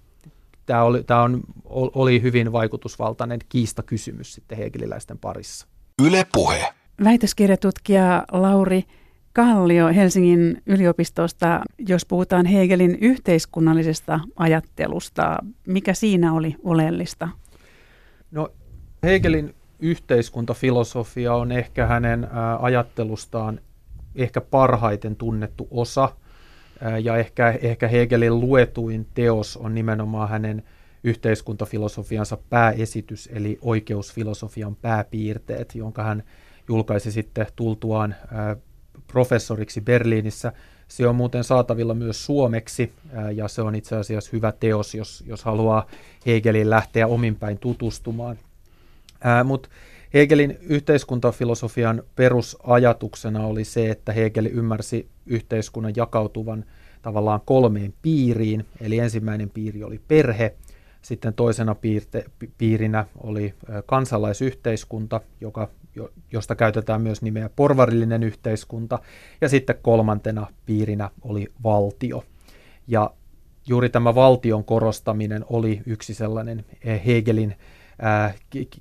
tämä 0.67 0.83
oli, 0.83 1.05
tämä 1.05 1.23
on, 1.23 1.43
oli 1.71 2.23
hyvin 2.23 2.53
vaikutusvaltainen 2.53 3.41
kiistakysymys 3.49 4.35
sitten 4.35 4.59
hegeliläisten 4.59 5.19
parissa. 5.19 5.67
Yle 6.03 6.27
puhe. 6.33 6.75
Väitöskirjatutkija 7.05 8.25
Lauri 8.33 8.85
Kallio 9.33 9.89
Helsingin 9.89 10.62
yliopistosta, 10.67 11.61
jos 11.79 12.07
puhutaan 12.07 12.47
Hegelin 12.47 12.99
yhteiskunnallisesta 13.01 14.21
ajattelusta, 14.37 15.37
mikä 15.67 15.95
siinä 15.95 16.33
oli 16.33 16.57
oleellista? 16.62 17.29
No 18.31 18.49
Hegelin 19.03 19.55
yhteiskuntafilosofia 19.81 21.35
on 21.35 21.53
ehkä 21.53 21.87
hänen 21.87 22.29
ajattelustaan 22.61 23.61
ehkä 24.15 24.41
parhaiten 24.41 25.17
tunnettu 25.17 25.69
osa, 25.71 26.09
ja 27.03 27.17
ehkä, 27.17 27.59
ehkä 27.62 27.89
Hegelin 27.89 28.41
luetuin 28.41 29.07
teos 29.15 29.57
on 29.57 29.75
nimenomaan 29.75 30.29
hänen 30.29 30.62
yhteiskuntafilosofiansa 31.05 32.39
pääesitys, 32.51 33.29
eli 33.33 33.59
oikeusfilosofian 33.62 34.77
pääpiirteet, 34.77 35.75
jonka 35.75 36.03
hän 36.03 36.23
julkaisi 36.69 37.12
sitten 37.12 37.47
tultuaan 37.57 38.15
professoriksi 39.12 39.81
Berliinissä. 39.81 40.52
Se 40.88 41.09
on 41.09 41.16
muuten 41.16 41.45
saatavilla 41.45 41.95
myös 41.95 42.25
suomeksi 42.26 42.92
ja 43.35 43.49
se 43.49 43.62
on 43.62 43.75
itse 43.75 43.97
asiassa 43.97 44.31
hyvä 44.33 44.52
teos, 44.52 44.95
jos, 44.95 45.25
jos 45.26 45.45
haluaa 45.45 45.87
Hegelin 46.26 46.71
lähteä 46.71 47.07
ominpäin 47.07 47.59
tutustumaan. 47.59 48.38
Mutta 49.45 49.69
Hegelin 50.14 50.59
yhteiskuntafilosofian 50.62 52.02
perusajatuksena 52.16 53.47
oli 53.47 53.64
se, 53.64 53.90
että 53.90 54.12
Hegel 54.12 54.47
ymmärsi 54.47 55.09
yhteiskunnan 55.26 55.92
jakautuvan 55.97 56.64
tavallaan 57.02 57.40
kolmeen 57.45 57.95
piiriin. 58.02 58.66
Eli 58.81 58.99
ensimmäinen 58.99 59.50
piiri 59.50 59.85
oli 59.85 60.00
perhe, 60.09 60.54
sitten 61.02 61.35
toisena 61.35 61.75
piirte, 61.75 62.25
piirinä 62.59 63.07
oli 63.21 63.54
kansalaisyhteiskunta, 63.87 65.21
joka, 65.40 65.69
josta 66.33 66.55
käytetään 66.55 67.03
myös 67.03 67.23
nimeä 67.23 67.51
porvarillinen 67.57 68.23
yhteiskunta, 68.23 68.99
ja 69.41 69.49
sitten 69.49 69.77
kolmantena 69.83 70.47
piirinä 70.67 71.11
oli 71.23 71.49
valtio. 71.63 72.25
Ja 72.87 73.11
juuri 73.67 73.89
tämä 73.89 74.15
valtion 74.15 74.65
korostaminen 74.65 75.45
oli 75.49 75.83
yksi 75.87 76.15
sellainen 76.15 76.65
Hegelin 77.07 77.57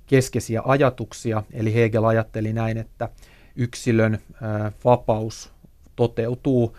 keskeisiä 0.06 0.62
ajatuksia, 0.66 1.44
eli 1.54 1.74
Hegel 1.74 2.04
ajatteli 2.04 2.54
näin, 2.54 2.78
että 2.78 3.10
yksilön 3.56 4.20
vapaus 4.86 5.52
toteutuu 5.96 6.78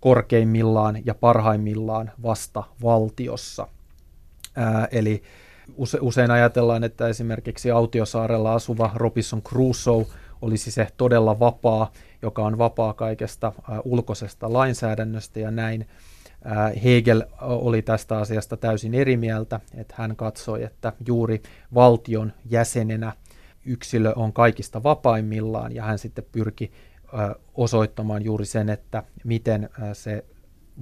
korkeimmillaan 0.00 1.06
ja 1.06 1.14
parhaimmillaan 1.14 2.12
vasta 2.22 2.64
valtiossa. 2.82 3.68
Eli 4.90 5.22
use, 5.76 5.98
usein 6.00 6.30
ajatellaan, 6.30 6.84
että 6.84 7.08
esimerkiksi 7.08 7.70
Autiosaarella 7.70 8.54
asuva 8.54 8.90
Robinson 8.94 9.42
Crusoe 9.42 10.06
olisi 10.42 10.70
se 10.70 10.88
todella 10.96 11.38
vapaa, 11.38 11.92
joka 12.22 12.42
on 12.42 12.58
vapaa 12.58 12.92
kaikesta 12.92 13.52
ulkoisesta 13.84 14.52
lainsäädännöstä 14.52 15.40
ja 15.40 15.50
näin. 15.50 15.88
Hegel 16.84 17.22
oli 17.40 17.82
tästä 17.82 18.18
asiasta 18.18 18.56
täysin 18.56 18.94
eri 18.94 19.16
mieltä, 19.16 19.60
että 19.74 19.94
hän 19.98 20.16
katsoi, 20.16 20.62
että 20.62 20.92
juuri 21.06 21.42
valtion 21.74 22.32
jäsenenä 22.50 23.12
yksilö 23.64 24.12
on 24.16 24.32
kaikista 24.32 24.82
vapaimmillaan 24.82 25.74
ja 25.74 25.82
hän 25.82 25.98
sitten 25.98 26.24
pyrki 26.32 26.72
osoittamaan 27.54 28.24
juuri 28.24 28.44
sen, 28.44 28.68
että 28.68 29.02
miten 29.24 29.68
se 29.92 30.24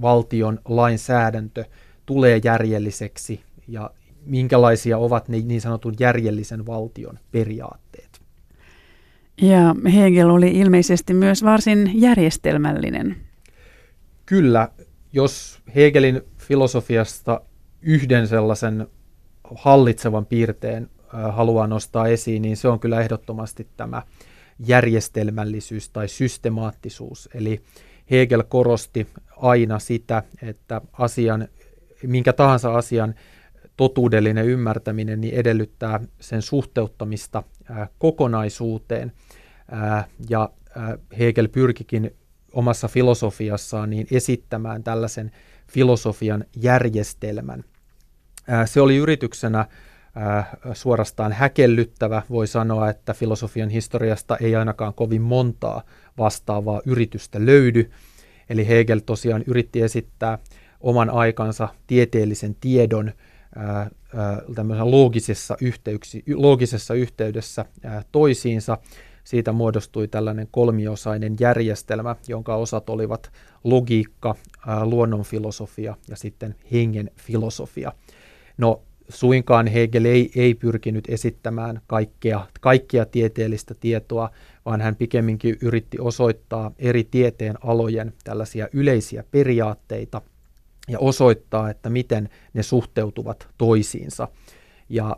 valtion 0.01 0.59
lainsäädäntö 0.65 1.65
tulee 2.05 2.41
järjelliseksi 2.43 3.43
ja 3.67 3.89
minkälaisia 4.25 4.97
ovat 4.97 5.29
ne 5.29 5.37
niin 5.39 5.61
sanotun 5.61 5.95
järjellisen 5.99 6.65
valtion 6.65 7.19
periaatteet. 7.31 8.21
Ja 9.41 9.75
Hegel 9.93 10.29
oli 10.29 10.47
ilmeisesti 10.47 11.13
myös 11.13 11.43
varsin 11.43 11.91
järjestelmällinen. 11.93 13.15
Kyllä, 14.25 14.69
jos 15.13 15.59
Hegelin 15.75 16.21
filosofiasta 16.37 17.41
yhden 17.81 18.27
sellaisen 18.27 18.87
hallitsevan 19.55 20.25
piirteen 20.25 20.89
haluaa 21.31 21.67
nostaa 21.67 22.07
esiin, 22.07 22.41
niin 22.41 22.57
se 22.57 22.67
on 22.67 22.79
kyllä 22.79 23.01
ehdottomasti 23.01 23.67
tämä 23.77 24.03
järjestelmällisyys 24.59 25.89
tai 25.89 26.07
systemaattisuus. 26.07 27.29
Eli 27.33 27.61
Hegel 28.11 28.43
korosti 28.43 29.07
aina 29.37 29.79
sitä, 29.79 30.23
että 30.41 30.81
asian, 30.93 31.47
minkä 32.03 32.33
tahansa 32.33 32.73
asian 32.73 33.15
totuudellinen 33.77 34.45
ymmärtäminen 34.45 35.21
niin 35.21 35.35
edellyttää 35.35 35.99
sen 36.19 36.41
suhteuttamista 36.41 37.43
kokonaisuuteen. 37.99 39.11
Ja 40.29 40.49
Hegel 41.19 41.47
pyrkikin 41.47 42.15
omassa 42.53 42.87
filosofiassaan 42.87 43.89
niin 43.89 44.07
esittämään 44.11 44.83
tällaisen 44.83 45.31
filosofian 45.67 46.45
järjestelmän. 46.55 47.63
Se 48.65 48.81
oli 48.81 48.95
yrityksenä 48.95 49.65
suorastaan 50.73 51.31
häkellyttävä. 51.31 52.21
Voi 52.29 52.47
sanoa, 52.47 52.89
että 52.89 53.13
filosofian 53.13 53.69
historiasta 53.69 54.37
ei 54.37 54.55
ainakaan 54.55 54.93
kovin 54.93 55.21
montaa 55.21 55.83
vastaavaa 56.17 56.81
yritystä 56.85 57.45
löydy. 57.45 57.91
Eli 58.49 58.67
Hegel 58.67 58.99
tosiaan 58.99 59.43
yritti 59.47 59.81
esittää 59.81 60.39
oman 60.81 61.09
aikansa 61.09 61.67
tieteellisen 61.87 62.55
tiedon 62.55 63.11
ää, 63.55 63.89
loogisessa, 64.83 65.57
yhteyksi, 65.61 66.23
loogisessa 66.35 66.93
yhteydessä 66.93 67.65
ää, 67.83 68.03
toisiinsa. 68.11 68.77
Siitä 69.23 69.51
muodostui 69.51 70.07
tällainen 70.07 70.47
kolmiosainen 70.51 71.35
järjestelmä, 71.39 72.15
jonka 72.27 72.55
osat 72.55 72.89
olivat 72.89 73.31
logiikka, 73.63 74.35
ää, 74.67 74.85
luonnonfilosofia 74.85 75.97
ja 76.09 76.15
sitten 76.15 76.55
hengen 76.71 77.11
filosofia. 77.17 77.93
No 78.57 78.81
suinkaan 79.09 79.67
Hegel 79.67 80.05
ei, 80.05 80.31
ei 80.35 80.53
pyrkinyt 80.55 81.09
esittämään 81.09 81.81
kaikkea, 81.87 82.47
kaikkea 82.61 83.05
tieteellistä 83.05 83.73
tietoa, 83.73 84.29
vaan 84.65 84.81
hän 84.81 84.95
pikemminkin 84.95 85.57
yritti 85.61 85.97
osoittaa 85.99 86.71
eri 86.79 87.03
tieteen 87.03 87.55
alojen 87.63 88.13
tällaisia 88.23 88.67
yleisiä 88.73 89.23
periaatteita 89.31 90.21
ja 90.91 90.99
osoittaa, 90.99 91.69
että 91.69 91.89
miten 91.89 92.29
ne 92.53 92.63
suhteutuvat 92.63 93.47
toisiinsa. 93.57 94.27
Ja 94.89 95.17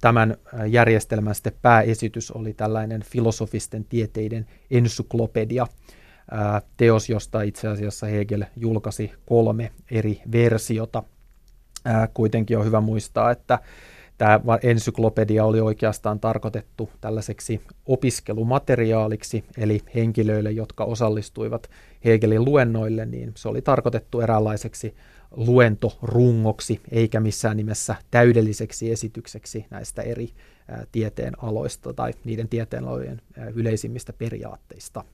tämän 0.00 0.36
järjestelmän 0.66 1.34
sitten 1.34 1.52
pääesitys 1.62 2.30
oli 2.30 2.54
tällainen 2.54 3.02
filosofisten 3.02 3.84
tieteiden 3.84 4.46
ensyklopedia, 4.70 5.66
teos, 6.76 7.10
josta 7.10 7.42
itse 7.42 7.68
asiassa 7.68 8.06
Hegel 8.06 8.44
julkaisi 8.56 9.12
kolme 9.26 9.72
eri 9.90 10.22
versiota– 10.32 11.02
kuitenkin 12.14 12.58
on 12.58 12.64
hyvä 12.64 12.80
muistaa, 12.80 13.30
että 13.30 13.58
tämä 14.18 14.58
ensyklopedia 14.62 15.44
oli 15.44 15.60
oikeastaan 15.60 16.20
tarkoitettu 16.20 16.90
tällaiseksi 17.00 17.60
opiskelumateriaaliksi, 17.86 19.44
eli 19.58 19.80
henkilöille, 19.94 20.50
jotka 20.50 20.84
osallistuivat 20.84 21.70
Hegelin 22.04 22.44
luennoille, 22.44 23.06
niin 23.06 23.32
se 23.36 23.48
oli 23.48 23.62
tarkoitettu 23.62 24.20
eräänlaiseksi 24.20 24.94
luentorungoksi, 25.30 26.80
eikä 26.90 27.20
missään 27.20 27.56
nimessä 27.56 27.96
täydelliseksi 28.10 28.92
esitykseksi 28.92 29.66
näistä 29.70 30.02
eri 30.02 30.30
ää, 30.68 30.84
tieteen 30.92 31.44
aloista 31.44 31.92
tai 31.92 32.12
niiden 32.24 32.48
tieteen 32.48 32.84
alojen 32.84 33.22
ää, 33.38 33.48
yleisimmistä 33.54 34.12
periaatteista. 34.12 35.04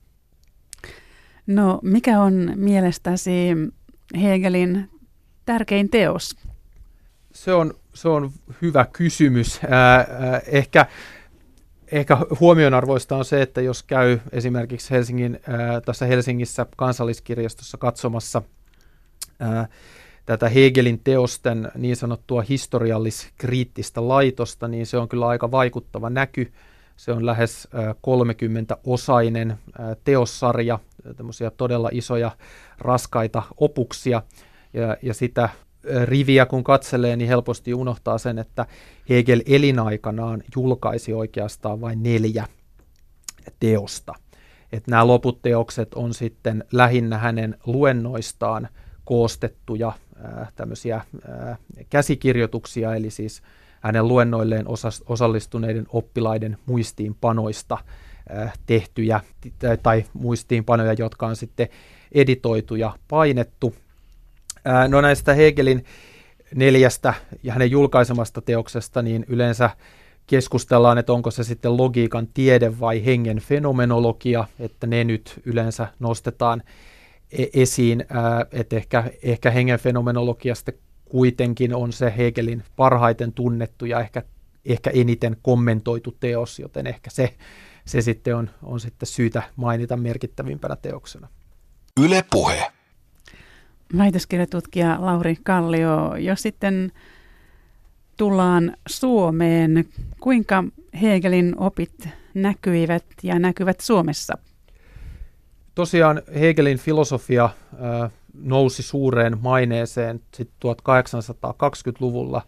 No, 1.47 1.79
mikä 1.83 2.21
on 2.21 2.53
mielestäsi 2.55 3.31
Hegelin 4.21 4.89
tärkein 5.45 5.89
teos? 5.89 6.35
se 7.33 7.53
on, 7.53 7.73
se 7.93 8.09
on 8.09 8.31
hyvä 8.61 8.85
kysymys. 8.93 9.59
Ää, 9.69 9.95
ää, 9.95 10.41
ehkä, 10.47 10.85
ehkä 11.91 12.17
huomionarvoista 12.39 13.15
on 13.15 13.25
se, 13.25 13.41
että 13.41 13.61
jos 13.61 13.83
käy 13.83 14.19
esimerkiksi 14.31 14.91
Helsingin, 14.91 15.39
ää, 15.47 15.81
tässä 15.81 16.05
Helsingissä 16.05 16.65
kansalliskirjastossa 16.77 17.77
katsomassa 17.77 18.41
ää, 19.39 19.67
tätä 20.25 20.49
Hegelin 20.49 20.99
teosten 21.03 21.71
niin 21.75 21.95
sanottua 21.95 22.41
historiallis-kriittistä 22.41 24.07
laitosta, 24.07 24.67
niin 24.67 24.85
se 24.85 24.97
on 24.97 25.09
kyllä 25.09 25.27
aika 25.27 25.51
vaikuttava 25.51 26.09
näky. 26.09 26.51
Se 26.97 27.11
on 27.11 27.25
lähes 27.25 27.67
30-osainen 28.07 29.53
teossarja, 30.03 30.79
tämmöisiä 31.17 31.51
todella 31.51 31.89
isoja, 31.91 32.31
raskaita 32.79 33.43
opuksia, 33.57 34.21
ja, 34.73 34.97
ja 35.01 35.13
sitä 35.13 35.49
riviä 36.05 36.45
kun 36.45 36.63
katselee, 36.63 37.15
niin 37.15 37.27
helposti 37.27 37.73
unohtaa 37.73 38.17
sen, 38.17 38.39
että 38.39 38.65
Hegel 39.09 39.41
elinaikanaan 39.45 40.43
julkaisi 40.55 41.13
oikeastaan 41.13 41.81
vain 41.81 42.03
neljä 42.03 42.47
teosta. 43.59 44.13
Että 44.71 44.91
nämä 44.91 45.07
loput 45.07 45.41
teokset 45.41 45.93
on 45.93 46.13
sitten 46.13 46.63
lähinnä 46.71 47.17
hänen 47.17 47.57
luennoistaan 47.65 48.67
koostettuja 49.05 49.91
ää, 50.23 50.47
tämmöisiä 50.55 51.01
ää, 51.29 51.57
käsikirjoituksia, 51.89 52.95
eli 52.95 53.09
siis 53.09 53.41
hänen 53.81 54.07
luennoilleen 54.07 54.67
osas, 54.67 55.03
osallistuneiden 55.05 55.85
oppilaiden 55.89 56.57
muistiinpanoista 56.65 57.77
ää, 58.29 58.51
tehtyjä 58.65 59.21
tai 59.83 60.05
muistiinpanoja, 60.13 60.93
jotka 60.93 61.27
on 61.27 61.35
sitten 61.35 61.69
editoitu 62.11 62.75
ja 62.75 62.95
painettu– 63.07 63.75
No 64.87 65.01
näistä 65.01 65.33
Hegelin 65.33 65.85
neljästä 66.55 67.13
ja 67.43 67.53
hänen 67.53 67.71
julkaisemasta 67.71 68.41
teoksesta, 68.41 69.01
niin 69.01 69.25
yleensä 69.27 69.69
keskustellaan, 70.27 70.97
että 70.97 71.13
onko 71.13 71.31
se 71.31 71.43
sitten 71.43 71.77
logiikan 71.77 72.27
tiede 72.27 72.79
vai 72.79 73.05
hengen 73.05 73.39
fenomenologia, 73.39 74.47
että 74.59 74.87
ne 74.87 75.03
nyt 75.03 75.41
yleensä 75.45 75.87
nostetaan 75.99 76.63
e-, 77.31 77.45
esiin, 77.53 78.05
että 78.51 78.75
ehkä, 78.75 79.03
ehkä 79.23 79.51
hengen 79.51 79.79
fenomenologiasta 79.79 80.71
kuitenkin 81.05 81.75
on 81.75 81.93
se 81.93 82.13
Hegelin 82.17 82.63
parhaiten 82.75 83.33
tunnettu 83.33 83.85
ja 83.85 83.99
ehkä, 83.99 84.23
ehkä 84.65 84.89
eniten 84.89 85.37
kommentoitu 85.41 86.17
teos, 86.19 86.59
joten 86.59 86.87
ehkä 86.87 87.09
se, 87.09 87.33
se 87.85 88.01
sitten 88.01 88.35
on, 88.35 88.49
on 88.63 88.79
sitten 88.79 89.07
syytä 89.07 89.43
mainita 89.55 89.97
merkittävimpänä 89.97 90.75
teoksena. 90.75 91.27
Yle 92.03 92.23
Puhe 92.31 92.71
väitöskirjatutkija 93.97 94.97
Lauri 94.99 95.35
Kallio, 95.43 96.15
jos 96.15 96.41
sitten 96.41 96.91
tullaan 98.17 98.73
Suomeen, 98.89 99.85
kuinka 100.19 100.63
Hegelin 101.01 101.53
opit 101.57 102.09
näkyivät 102.33 103.05
ja 103.23 103.39
näkyvät 103.39 103.79
Suomessa? 103.79 104.37
Tosiaan 105.75 106.21
Hegelin 106.39 106.77
filosofia 106.77 107.49
nousi 108.33 108.83
suureen 108.83 109.37
maineeseen 109.41 110.21
1820-luvulla, 110.39 112.41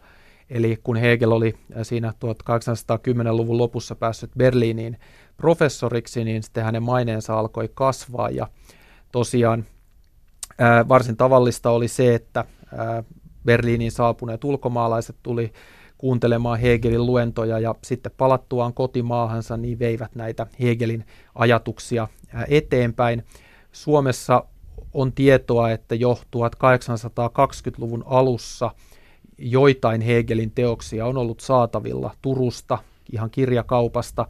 eli 0.50 0.80
kun 0.84 0.98
Hegel 0.98 1.32
oli 1.32 1.58
siinä 1.84 2.12
1810-luvun 2.12 3.58
lopussa 3.58 3.96
päässyt 3.96 4.32
Berliiniin 4.38 4.98
professoriksi, 5.38 6.24
niin 6.24 6.44
sitten 6.44 6.64
hänen 6.64 6.84
maineensa 6.84 7.40
alkoi 7.40 7.70
kasvaa. 7.74 8.30
Ja 8.30 8.48
tosiaan 9.12 9.66
Varsin 10.88 11.18
tavallista 11.18 11.70
oli 11.70 11.88
se, 11.88 12.16
että 12.16 12.46
Berliiniin 13.46 13.92
saapuneet 13.92 14.44
ulkomaalaiset 14.44 15.16
tuli 15.24 15.54
kuuntelemaan 15.98 16.60
Hegelin 16.60 17.06
luentoja 17.06 17.60
ja 17.60 17.76
sitten 17.84 18.12
palattuaan 18.18 18.74
kotimaahansa 18.74 19.58
niin 19.58 19.80
veivät 19.80 20.16
näitä 20.16 20.48
Hegelin 20.62 21.06
ajatuksia 21.36 22.08
eteenpäin. 22.48 23.26
Suomessa 23.72 24.44
on 24.94 25.14
tietoa, 25.14 25.72
että 25.72 25.96
jo 25.96 26.18
1820-luvun 26.36 28.04
alussa 28.06 28.72
joitain 29.38 30.02
Hegelin 30.02 30.52
teoksia 30.52 31.06
on 31.06 31.18
ollut 31.18 31.40
saatavilla 31.40 32.12
Turusta, 32.22 32.78
ihan 33.14 33.30
kirjakaupasta, 33.30 34.28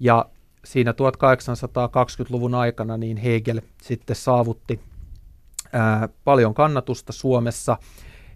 ja 0.00 0.26
siinä 0.64 0.92
1820-luvun 0.92 2.54
aikana 2.54 2.96
niin 2.96 3.16
Hegel 3.16 3.60
sitten 3.82 4.16
saavutti 4.16 4.80
ää, 5.74 6.08
paljon 6.24 6.54
kannatusta 6.54 7.12
Suomessa. 7.12 7.78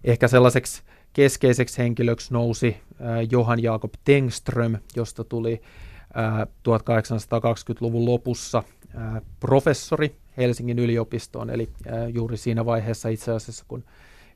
Ehkä 0.03 0.27
sellaiseksi 0.27 0.83
keskeiseksi 1.13 1.77
henkilöksi 1.77 2.33
nousi 2.33 2.77
ää, 2.99 3.21
Johan 3.31 3.63
Jakob 3.63 3.93
Tengström, 4.03 4.77
josta 4.95 5.23
tuli 5.23 5.61
ää, 6.13 6.43
1820-luvun 6.43 8.05
lopussa 8.05 8.63
ää, 8.95 9.21
professori 9.39 10.15
Helsingin 10.37 10.79
yliopistoon, 10.79 11.49
eli 11.49 11.69
ää, 11.87 12.07
juuri 12.07 12.37
siinä 12.37 12.65
vaiheessa 12.65 13.09
itse 13.09 13.31
asiassa, 13.31 13.65
kun 13.67 13.83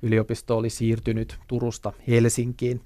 yliopisto 0.02 0.58
oli 0.58 0.70
siirtynyt 0.70 1.40
Turusta 1.48 1.94
Helsinkiin. 2.08 2.82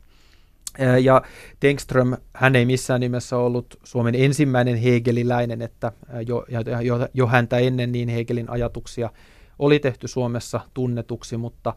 Ja 1.01 1.21
Tengström, 1.59 2.17
hän 2.33 2.55
ei 2.55 2.65
missään 2.65 3.01
nimessä 3.01 3.37
ollut 3.37 3.79
Suomen 3.83 4.15
ensimmäinen 4.15 4.75
hegeliläinen, 4.75 5.61
että 5.61 5.91
jo, 6.27 6.45
jo, 6.83 7.07
jo 7.13 7.27
häntä 7.27 7.57
ennen 7.57 7.91
niin 7.91 8.09
Hegelin 8.09 8.49
ajatuksia 8.49 9.09
oli 9.59 9.79
tehty 9.79 10.07
Suomessa 10.07 10.59
tunnetuksi, 10.73 11.37
mutta 11.37 11.73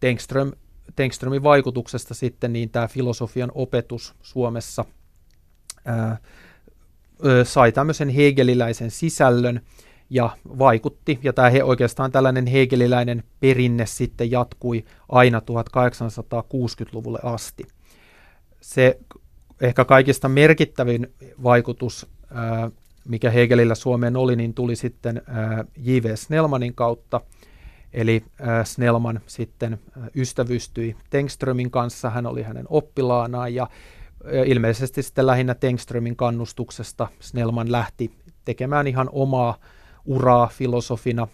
Tengström, 0.00 0.52
Tengströmin 0.96 1.42
vaikutuksesta 1.42 2.14
sitten 2.14 2.52
niin 2.52 2.70
tämä 2.70 2.88
filosofian 2.88 3.52
opetus 3.54 4.14
Suomessa 4.22 4.84
ää, 5.84 6.18
sai 7.44 7.72
tämmöisen 7.72 8.08
hegeliläisen 8.08 8.90
sisällön 8.90 9.60
ja 10.10 10.36
vaikutti, 10.58 11.18
ja 11.22 11.32
tämä 11.32 11.50
he, 11.50 11.64
oikeastaan 11.64 12.12
tällainen 12.12 12.46
hegeliläinen 12.46 13.22
perinne 13.40 13.86
sitten 13.86 14.30
jatkui 14.30 14.84
aina 15.08 15.38
1860-luvulle 15.38 17.18
asti. 17.22 17.64
Se 18.60 18.98
ehkä 19.60 19.84
kaikista 19.84 20.28
merkittävin 20.28 21.14
vaikutus 21.42 22.06
mikä 23.08 23.30
Hegelillä 23.30 23.74
Suomeen 23.74 24.16
oli, 24.16 24.36
niin 24.36 24.54
tuli 24.54 24.76
sitten 24.76 25.22
J.V. 25.76 26.16
Snellmanin 26.16 26.74
kautta, 26.74 27.20
Eli 27.92 28.24
Snellman 28.64 29.20
sitten 29.26 29.78
ystävystyi 30.16 30.96
Tengströmin 31.10 31.70
kanssa, 31.70 32.10
hän 32.10 32.26
oli 32.26 32.42
hänen 32.42 32.66
oppilaanaan 32.68 33.54
ja 33.54 33.66
ilmeisesti 34.46 35.02
sitten 35.02 35.26
lähinnä 35.26 35.54
Tengströmin 35.54 36.16
kannustuksesta 36.16 37.08
Snellman 37.20 37.72
lähti 37.72 38.10
tekemään 38.44 38.86
ihan 38.86 39.08
omaa 39.12 39.58
uraa 40.04 40.46
filosofina. 40.46 41.28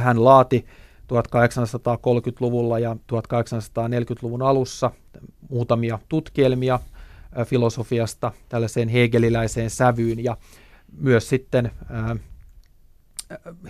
Hän 0.00 0.24
laati 0.24 0.66
1830-luvulla 1.02 2.78
ja 2.78 2.96
1840-luvun 3.12 4.42
alussa 4.42 4.90
muutamia 5.50 5.98
tutkielmia 6.08 6.80
filosofiasta 7.44 8.32
tällaiseen 8.48 8.88
hegeliläiseen 8.88 9.70
sävyyn 9.70 10.24
ja 10.24 10.36
myös 11.00 11.28
sitten 11.28 11.70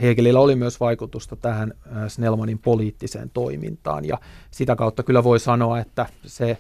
Hegelillä 0.01 0.40
oli 0.40 0.57
myös 0.57 0.81
vaikutusta 0.81 1.37
tähän 1.37 1.75
Snellmanin 2.09 2.59
poliittiseen 2.59 3.31
toimintaan 3.31 4.05
ja 4.05 4.18
sitä 4.51 4.77
kautta 4.77 5.03
kyllä 5.03 5.25
voi 5.25 5.40
sanoa, 5.40 5.79
että 5.79 6.07
se 6.27 6.59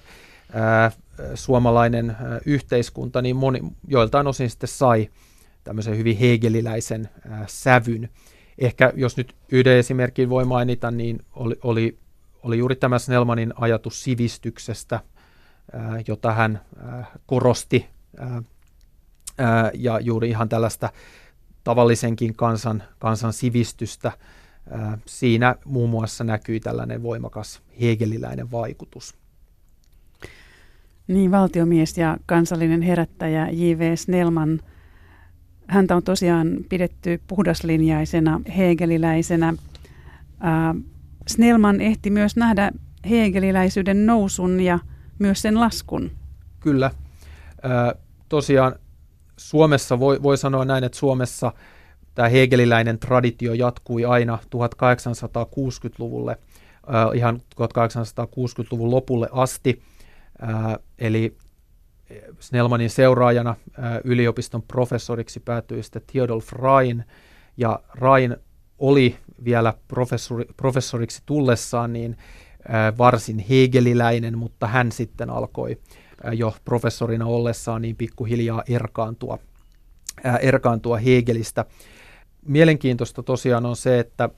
suomalainen 1.34 2.16
yhteiskunta 2.46 3.22
niin 3.22 3.36
moni, 3.36 3.60
joiltain 3.88 4.26
osin 4.26 4.50
sitten 4.50 4.68
sai 4.68 5.08
tämmöisen 5.64 5.98
hyvin 5.98 6.16
hegeliläisen 6.16 7.08
sävyn. 7.46 8.08
Ehkä 8.58 8.92
jos 8.96 9.16
nyt 9.16 9.34
yhden 9.52 9.76
esimerkin 9.76 10.28
voi 10.28 10.44
mainita, 10.44 10.90
niin 10.90 11.20
oli, 11.32 11.56
oli, 11.62 11.98
oli 12.42 12.58
juuri 12.58 12.76
tämä 12.76 12.98
Snellmanin 12.98 13.52
ajatus 13.56 14.04
sivistyksestä, 14.04 15.00
jota 16.08 16.32
hän 16.32 16.60
ää, 16.82 17.06
korosti 17.26 17.86
ää, 18.18 18.42
ja 19.74 20.00
juuri 20.00 20.28
ihan 20.28 20.48
tällaista 20.48 20.90
tavallisenkin 21.64 22.36
kansan, 22.36 22.82
kansan 22.98 23.32
sivistystä. 23.32 24.12
Siinä 25.06 25.54
muun 25.64 25.90
muassa 25.90 26.24
näkyy 26.24 26.60
tällainen 26.60 27.02
voimakas 27.02 27.62
hegeliläinen 27.80 28.50
vaikutus. 28.50 29.14
Niin, 31.08 31.30
valtiomies 31.30 31.98
ja 31.98 32.16
kansallinen 32.26 32.82
herättäjä 32.82 33.48
J.V. 33.50 33.96
Snellman, 33.96 34.60
häntä 35.66 35.96
on 35.96 36.02
tosiaan 36.02 36.56
pidetty 36.68 37.20
puhdaslinjaisena 37.26 38.40
hegeliläisenä. 38.56 39.54
Snellman 41.26 41.80
ehti 41.80 42.10
myös 42.10 42.36
nähdä 42.36 42.72
hegeliläisyyden 43.10 44.06
nousun 44.06 44.60
ja 44.60 44.78
myös 45.18 45.42
sen 45.42 45.60
laskun. 45.60 46.10
Kyllä. 46.60 46.90
tosiaan 48.28 48.74
Suomessa 49.36 50.00
voi, 50.00 50.22
voi 50.22 50.38
sanoa 50.38 50.64
näin, 50.64 50.84
että 50.84 50.98
Suomessa 50.98 51.52
tämä 52.14 52.28
hegeliläinen 52.28 52.98
traditio 52.98 53.54
jatkui 53.54 54.04
aina 54.04 54.38
1860-luvulle, 54.44 56.38
äh, 56.94 57.16
ihan 57.16 57.40
1860-luvun 57.60 58.90
lopulle 58.90 59.28
asti. 59.32 59.82
Eli 60.98 61.36
Snellmanin 62.40 62.90
seuraajana 62.90 63.56
yliopiston 64.04 64.62
professoriksi 64.62 65.40
päätyi 65.40 65.82
sitten 65.82 66.02
Theodolf 66.12 66.52
Rain, 66.52 67.04
ja 67.56 67.80
Rain 67.94 68.36
oli 68.78 69.16
vielä 69.44 69.74
professori, 69.88 70.44
professoriksi 70.56 71.22
tullessaan 71.26 71.92
niin 71.92 72.16
varsin 72.98 73.38
hegeliläinen, 73.38 74.38
mutta 74.38 74.66
hän 74.66 74.92
sitten 74.92 75.30
alkoi 75.30 75.78
jo 76.32 76.54
professorina 76.64 77.26
ollessaan 77.26 77.82
niin 77.82 77.96
pikkuhiljaa 77.96 78.62
erkaantua, 78.68 79.38
erkaantua 80.40 80.96
Hegelistä. 80.96 81.64
Mielenkiintoista 82.46 83.22
tosiaan 83.22 83.66
on 83.66 83.76
se, 83.76 83.98
että 83.98 84.28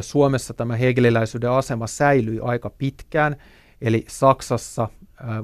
Suomessa 0.00 0.54
tämä 0.54 0.76
hegeliläisyyden 0.76 1.50
asema 1.50 1.86
säilyi 1.86 2.40
aika 2.42 2.70
pitkään, 2.70 3.36
eli 3.80 4.04
Saksassa 4.08 4.88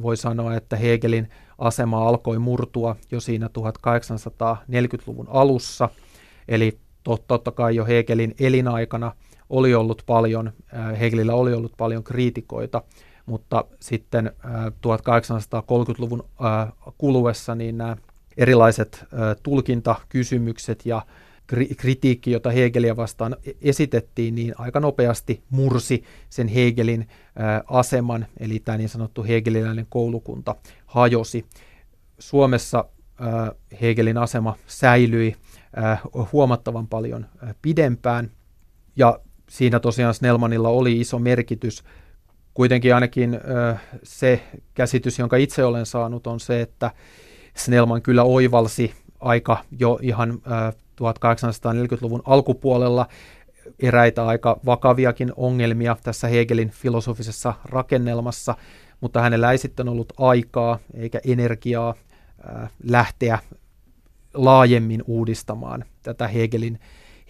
voi 0.02 0.16
sanoa, 0.16 0.54
että 0.54 0.76
Hegelin 0.76 1.28
asema 1.58 2.08
alkoi 2.08 2.38
murtua 2.38 2.96
jo 3.10 3.20
siinä 3.20 3.46
1840-luvun 3.46 5.28
alussa, 5.30 5.88
eli 6.48 6.78
totta 7.04 7.50
kai 7.50 7.76
jo 7.76 7.86
Hegelin 7.86 8.34
elinaikana 8.40 9.12
oli 9.50 9.74
ollut 9.74 10.02
paljon, 10.06 10.52
Hegelillä 11.00 11.34
oli 11.34 11.52
ollut 11.52 11.72
paljon 11.76 12.04
kriitikoita, 12.04 12.82
mutta 13.26 13.64
sitten 13.80 14.32
1830-luvun 14.70 16.24
kuluessa 16.98 17.54
niin 17.54 17.78
nämä 17.78 17.96
erilaiset 18.36 19.04
tulkintakysymykset 19.42 20.86
ja 20.86 21.02
kritiikki, 21.76 22.30
jota 22.30 22.50
Hegelia 22.50 22.96
vastaan 22.96 23.36
e-, 23.46 23.50
esitettiin, 23.62 24.34
niin 24.34 24.54
aika 24.58 24.80
nopeasti 24.80 25.42
mursi 25.50 26.04
sen 26.30 26.48
Hegelin 26.48 27.08
aseman, 27.66 28.26
eli 28.40 28.58
tämä 28.58 28.78
niin 28.78 28.88
sanottu 28.88 29.24
hegeliläinen 29.24 29.86
koulukunta 29.88 30.56
hajosi. 30.86 31.46
Suomessa 32.18 32.84
Hegelin 33.80 34.18
asema 34.18 34.56
säilyi 34.66 35.36
huomattavan 36.32 36.86
paljon 36.86 37.26
pidempään, 37.62 38.30
ja 38.96 39.20
siinä 39.54 39.80
tosiaan 39.80 40.14
Snellmanilla 40.14 40.68
oli 40.68 41.00
iso 41.00 41.18
merkitys 41.18 41.84
kuitenkin 42.54 42.94
ainakin 42.94 43.40
se 44.02 44.42
käsitys, 44.74 45.18
jonka 45.18 45.36
itse 45.36 45.64
olen 45.64 45.86
saanut, 45.86 46.26
on 46.26 46.40
se, 46.40 46.60
että 46.60 46.90
Snellman 47.56 48.02
kyllä 48.02 48.22
oivalsi 48.22 48.94
aika 49.20 49.64
jo 49.78 49.98
ihan 50.02 50.30
ö, 50.30 50.72
1840-luvun 51.00 52.22
alkupuolella 52.24 53.06
eräitä 53.78 54.26
aika 54.26 54.60
vakaviakin 54.66 55.32
ongelmia 55.36 55.96
tässä 56.02 56.28
Hegelin 56.28 56.70
filosofisessa 56.70 57.54
rakennelmassa, 57.64 58.54
mutta 59.00 59.20
hänellä 59.20 59.52
ei 59.52 59.58
sitten 59.58 59.88
ollut 59.88 60.12
aikaa 60.18 60.78
eikä 60.94 61.20
energiaa 61.26 61.94
lähteä 62.84 63.38
laajemmin 64.34 65.02
uudistamaan 65.06 65.84
tätä 66.02 66.28
Hegelin, 66.28 66.80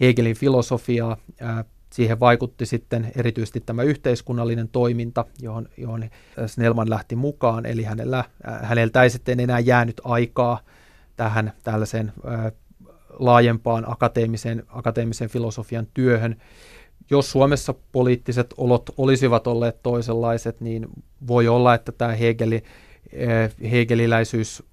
Hegelin 0.01 0.35
filosofiaa. 0.35 1.17
Siihen 1.95 2.19
vaikutti 2.19 2.65
sitten 2.65 3.11
erityisesti 3.15 3.61
tämä 3.61 3.83
yhteiskunnallinen 3.83 4.69
toiminta, 4.69 5.25
johon, 5.41 5.69
johon 5.77 6.09
Snellman 6.47 6.89
lähti 6.89 7.15
mukaan, 7.15 7.65
eli 7.65 7.83
hänellä, 7.83 8.19
äh, 8.19 8.61
häneltä 8.61 9.03
ei 9.03 9.09
sitten 9.09 9.39
enää 9.39 9.59
jäänyt 9.59 10.01
aikaa 10.03 10.59
tähän 11.15 11.53
tällaiseen 11.63 12.13
äh, 12.27 12.51
laajempaan 13.19 13.91
akateemiseen, 13.91 14.63
akateemisen 14.67 15.29
filosofian 15.29 15.87
työhön. 15.93 16.35
Jos 17.09 17.31
Suomessa 17.31 17.73
poliittiset 17.91 18.53
olot 18.57 18.89
olisivat 18.97 19.47
olleet 19.47 19.83
toisenlaiset, 19.83 20.61
niin 20.61 20.87
voi 21.27 21.47
olla, 21.47 21.73
että 21.73 21.91
tämä 21.91 22.11
Hegeli, 22.11 22.63
äh, 23.13 23.71
hegeliläisyys 23.71 24.63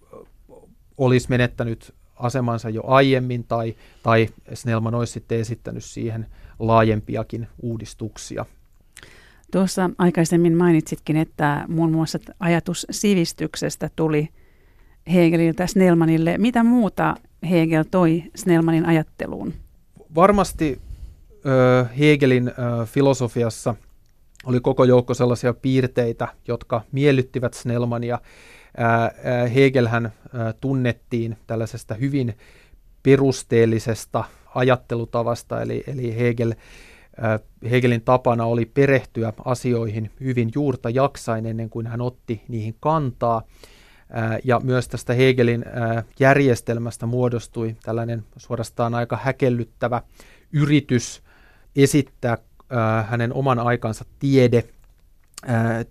olisi 0.99 1.27
menettänyt 1.31 1.95
asemansa 2.17 2.71
jo 2.71 2.83
aiemmin, 2.87 3.45
tai, 3.45 3.75
tai 4.03 4.29
Snellman 4.55 4.95
olisi 4.95 5.13
sitten 5.13 5.41
esittänyt 5.41 5.85
siihen– 5.85 6.27
laajempiakin 6.63 7.49
uudistuksia. 7.63 8.45
Tuossa 9.53 9.91
aikaisemmin 9.99 10.57
mainitsitkin, 10.57 11.17
että 11.17 11.65
muun 11.69 11.93
muassa 11.93 12.19
ajatus 12.41 12.87
sivistyksestä 12.91 13.91
tuli 13.97 14.29
Hegeliltä 15.13 15.67
Snellmanille. 15.67 16.39
Mitä 16.39 16.65
muuta 16.65 17.15
Hegel 17.51 17.85
toi 17.91 18.23
Snellmanin 18.35 18.87
ajatteluun? 18.87 19.55
Varmasti 20.15 20.81
Hegelin 21.99 22.51
filosofiassa 22.87 23.75
oli 24.45 24.61
koko 24.61 24.85
joukko 24.85 25.15
sellaisia 25.15 25.55
piirteitä, 25.55 26.29
jotka 26.49 26.81
miellyttivät 26.93 27.55
Snellmania. 27.55 28.19
Hegelhän 29.55 30.13
tunnettiin 30.61 31.37
tällaisesta 31.47 31.95
hyvin 31.95 32.35
perusteellisesta 33.03 34.25
ajattelutavasta, 34.55 35.63
eli, 35.63 35.85
eli 35.87 36.17
Hegel, 36.19 36.55
äh, 37.25 37.41
Hegelin 37.71 38.03
tapana 38.03 38.45
oli 38.45 38.67
perehtyä 38.67 39.33
asioihin 39.45 40.11
hyvin 40.21 40.51
juurta 40.55 40.91
jaksain 40.91 41.47
ennen 41.47 41.71
kuin 41.71 41.87
hän 41.87 42.01
otti 42.01 42.43
niihin 42.49 42.77
kantaa. 42.81 43.43
Äh, 44.17 44.39
ja 44.45 44.61
myös 44.65 44.89
tästä 44.89 45.15
Hegelin 45.15 45.65
äh, 45.67 46.05
järjestelmästä 46.21 47.07
muodostui 47.07 47.77
tällainen 47.83 48.25
suorastaan 48.37 48.95
aika 48.95 49.19
häkellyttävä 49.23 50.03
yritys 50.53 51.23
esittää 51.77 52.39
hänen 53.09 53.33
oman 53.33 53.59
aikansa 53.59 54.05
tiede, 54.19 54.65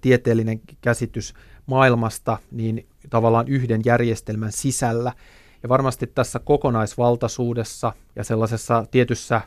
tieteellinen 0.02 0.62
käsitys 0.82 1.34
maailmasta, 1.66 2.38
niin 2.52 2.88
tavallaan 3.10 3.48
yhden 3.48 3.82
järjestelmän 3.86 4.52
sisällä. 4.52 5.14
Ja 5.64 5.70
varmasti 5.70 6.08
tässä 6.08 6.40
kokonaisvaltaisuudessa 6.40 7.94
ja 8.16 8.24
sellaisessa 8.24 8.86
tietyssä 8.92 9.42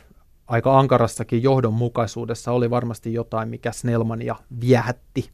aika 0.46 0.79
ankarassakin 0.79 1.42
johdonmukaisuudessa 1.42 2.53
oli 2.53 2.70
varmasti 2.70 3.12
jotain, 3.12 3.48
mikä 3.48 3.72
Snellmania 3.72 4.37
viehätti. 4.61 5.31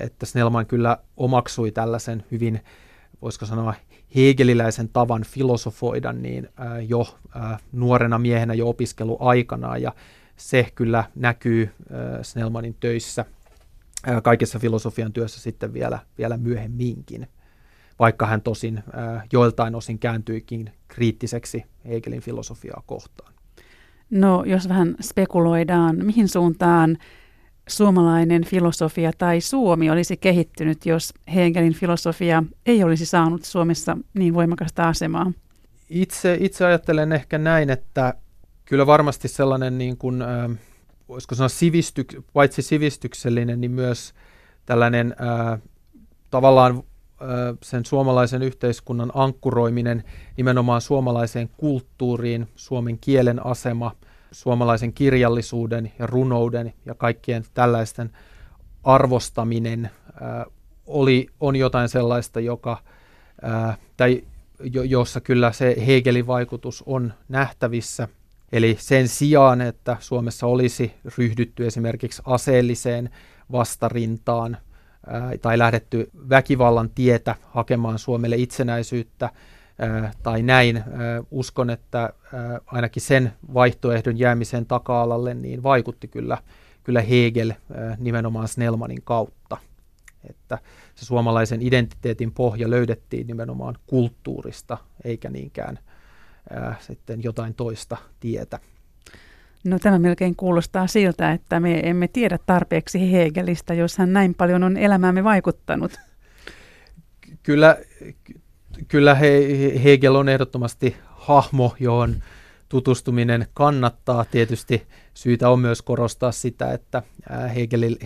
Että 0.00 0.26
Snellman 0.26 0.66
kyllä 0.66 0.98
omaksui 1.16 1.70
tällaisen 1.70 2.24
hyvin, 2.30 2.60
voisiko 3.22 3.46
sanoa, 3.46 3.74
hegeliläisen 4.16 4.88
tavan 4.88 5.22
filosofoida 5.22 6.12
niin 6.12 6.48
jo 6.88 7.18
nuorena 7.72 8.18
miehenä 8.18 8.54
jo 8.54 8.68
opiskeluaikanaan 8.68 9.82
ja 9.82 9.92
se 10.36 10.68
kyllä 10.74 11.04
näkyy 11.14 11.70
Snellmanin 12.22 12.76
töissä, 12.80 13.24
kaikessa 14.22 14.58
filosofian 14.58 15.12
työssä 15.12 15.40
sitten 15.40 15.72
vielä, 15.72 15.98
vielä 16.18 16.36
myöhemminkin, 16.36 17.28
vaikka 17.98 18.26
hän 18.26 18.42
tosin 18.42 18.82
joiltain 19.32 19.74
osin 19.74 19.98
kääntyikin 19.98 20.72
kriittiseksi 20.88 21.64
Hegelin 21.88 22.20
filosofiaa 22.20 22.82
kohtaan. 22.86 23.32
No, 24.10 24.44
jos 24.46 24.68
vähän 24.68 24.94
spekuloidaan, 25.02 26.06
mihin 26.06 26.28
suuntaan 26.28 26.98
suomalainen 27.68 28.44
filosofia 28.44 29.10
tai 29.18 29.40
Suomi 29.40 29.90
olisi 29.90 30.16
kehittynyt, 30.16 30.86
jos 30.86 31.14
Hegelin 31.34 31.74
filosofia 31.74 32.42
ei 32.66 32.84
olisi 32.84 33.06
saanut 33.06 33.44
Suomessa 33.44 33.98
niin 34.14 34.34
voimakasta 34.34 34.88
asemaa? 34.88 35.32
Itse, 35.90 36.36
itse 36.40 36.64
ajattelen 36.64 37.12
ehkä 37.12 37.38
näin, 37.38 37.70
että 37.70 38.14
kyllä 38.64 38.86
varmasti 38.86 39.28
sellainen 39.28 39.78
niin 39.78 39.96
kuin, 39.96 40.22
äh, 40.22 40.50
voisiko 41.08 41.34
sanoa 41.34 41.48
sivistyk, 41.48 42.14
paitsi 42.32 42.62
sivistyksellinen, 42.62 43.60
niin 43.60 43.70
myös 43.70 44.14
tällainen 44.66 45.14
äh, 45.20 45.60
tavallaan 46.30 46.82
sen 47.62 47.84
suomalaisen 47.84 48.42
yhteiskunnan 48.42 49.12
ankkuroiminen 49.14 50.04
nimenomaan 50.36 50.80
suomalaiseen 50.80 51.50
kulttuuriin, 51.56 52.48
suomen 52.56 52.98
kielen 52.98 53.46
asema, 53.46 53.92
suomalaisen 54.32 54.92
kirjallisuuden 54.92 55.92
ja 55.98 56.06
runouden 56.06 56.72
ja 56.86 56.94
kaikkien 56.94 57.44
tällaisten 57.54 58.10
arvostaminen 58.84 59.90
oli, 60.86 61.26
on 61.40 61.56
jotain 61.56 61.88
sellaista, 61.88 62.40
joka, 62.40 62.78
tai 63.96 64.24
jo, 64.60 64.82
jossa 64.82 65.20
kyllä 65.20 65.52
se 65.52 65.76
Hegelin 65.86 66.26
vaikutus 66.26 66.84
on 66.86 67.12
nähtävissä. 67.28 68.08
Eli 68.52 68.76
sen 68.80 69.08
sijaan, 69.08 69.60
että 69.60 69.96
Suomessa 70.00 70.46
olisi 70.46 70.94
ryhdytty 71.18 71.66
esimerkiksi 71.66 72.22
aseelliseen 72.24 73.10
vastarintaan 73.52 74.56
tai 75.42 75.58
lähdetty 75.58 76.10
väkivallan 76.28 76.90
tietä 76.90 77.34
hakemaan 77.44 77.98
Suomelle 77.98 78.36
itsenäisyyttä 78.36 79.30
tai 80.22 80.42
näin, 80.42 80.84
uskon, 81.30 81.70
että 81.70 82.12
ainakin 82.66 83.02
sen 83.02 83.32
vaihtoehdon 83.54 84.18
jäämisen 84.18 84.66
taka-alalle 84.66 85.34
niin 85.34 85.62
vaikutti 85.62 86.08
kyllä, 86.08 86.38
kyllä 86.84 87.00
Hegel 87.00 87.52
nimenomaan 87.98 88.48
Snellmanin 88.48 89.02
kautta 89.04 89.56
että 90.30 90.58
se 90.94 91.06
suomalaisen 91.06 91.62
identiteetin 91.62 92.32
pohja 92.32 92.70
löydettiin 92.70 93.26
nimenomaan 93.26 93.78
kulttuurista, 93.86 94.78
eikä 95.04 95.30
niinkään 95.30 95.78
ää, 96.50 96.76
sitten 96.80 97.22
jotain 97.22 97.54
toista 97.54 97.96
tietä. 98.20 98.58
No 99.68 99.78
tämä 99.78 99.98
melkein 99.98 100.36
kuulostaa 100.36 100.86
siltä, 100.86 101.32
että 101.32 101.60
me 101.60 101.80
emme 101.84 102.08
tiedä 102.08 102.38
tarpeeksi 102.46 103.12
Hegelistä, 103.12 103.74
jos 103.74 103.98
hän 103.98 104.12
näin 104.12 104.34
paljon 104.34 104.62
on 104.62 104.76
elämäämme 104.76 105.24
vaikuttanut. 105.24 105.92
Kyllä, 107.42 107.76
kyllä 108.88 109.14
Hegel 109.84 110.14
on 110.14 110.28
ehdottomasti 110.28 110.96
hahmo, 111.04 111.74
johon 111.80 112.22
tutustuminen 112.68 113.46
kannattaa. 113.54 114.24
Tietysti 114.24 114.86
syytä 115.14 115.50
on 115.50 115.60
myös 115.60 115.82
korostaa 115.82 116.32
sitä, 116.32 116.72
että 116.72 117.02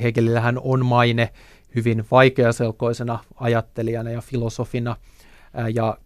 Hegelillähän 0.02 0.58
on 0.58 0.86
maine 0.86 1.32
hyvin 1.74 2.04
vaikeaselkoisena 2.10 3.18
ajattelijana 3.36 4.10
ja 4.10 4.20
filosofina. 4.20 4.96
Ja 5.74 5.98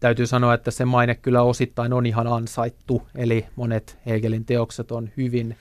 täytyy 0.00 0.26
sanoa, 0.26 0.54
että 0.54 0.70
se 0.70 0.84
maine 0.84 1.14
kyllä 1.14 1.42
osittain 1.42 1.92
on 1.92 2.06
ihan 2.06 2.26
ansaittu, 2.26 3.02
eli 3.14 3.46
monet 3.56 3.98
Hegelin 4.06 4.44
teokset 4.44 4.92
on 4.92 5.10
hyvin, 5.16 5.56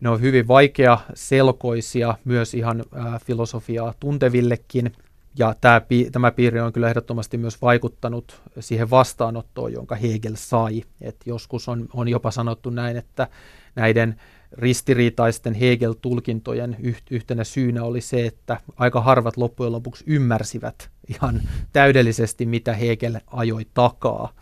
ne 0.00 0.08
on 0.08 0.20
hyvin 0.20 0.48
vaikea 0.48 0.98
selkoisia 1.14 2.14
myös 2.24 2.54
ihan 2.54 2.84
filosofiaa 3.26 3.94
tuntevillekin. 4.00 4.92
Ja 5.38 5.54
tämä, 5.60 5.80
tämä 6.12 6.30
piiri 6.30 6.60
on 6.60 6.72
kyllä 6.72 6.88
ehdottomasti 6.88 7.38
myös 7.38 7.62
vaikuttanut 7.62 8.42
siihen 8.60 8.90
vastaanottoon, 8.90 9.72
jonka 9.72 9.94
Hegel 9.94 10.34
sai. 10.36 10.82
Et 11.00 11.16
joskus 11.26 11.68
on, 11.68 11.88
on 11.92 12.08
jopa 12.08 12.30
sanottu 12.30 12.70
näin, 12.70 12.96
että 12.96 13.28
näiden 13.74 14.20
ristiriitaisten 14.52 15.54
Hegel-tulkintojen 15.54 16.76
yhtenä 17.10 17.44
syynä 17.44 17.82
oli 17.82 18.00
se, 18.00 18.26
että 18.26 18.60
aika 18.76 19.00
harvat 19.00 19.36
loppujen 19.36 19.72
lopuksi 19.72 20.04
ymmärsivät 20.06 20.90
ihan 21.08 21.42
täydellisesti, 21.72 22.46
mitä 22.46 22.74
Hegel 22.74 23.20
ajoi 23.26 23.66
takaa. 23.74 24.32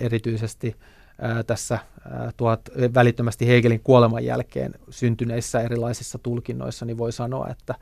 Erityisesti 0.00 0.76
tässä 1.46 1.78
tuot, 2.36 2.60
välittömästi 2.94 3.46
Hegelin 3.48 3.80
kuoleman 3.84 4.24
jälkeen 4.24 4.74
syntyneissä 4.90 5.60
erilaisissa 5.60 6.18
tulkinnoissa, 6.18 6.84
niin 6.84 6.98
voi 6.98 7.12
sanoa, 7.12 7.48
että 7.48 7.74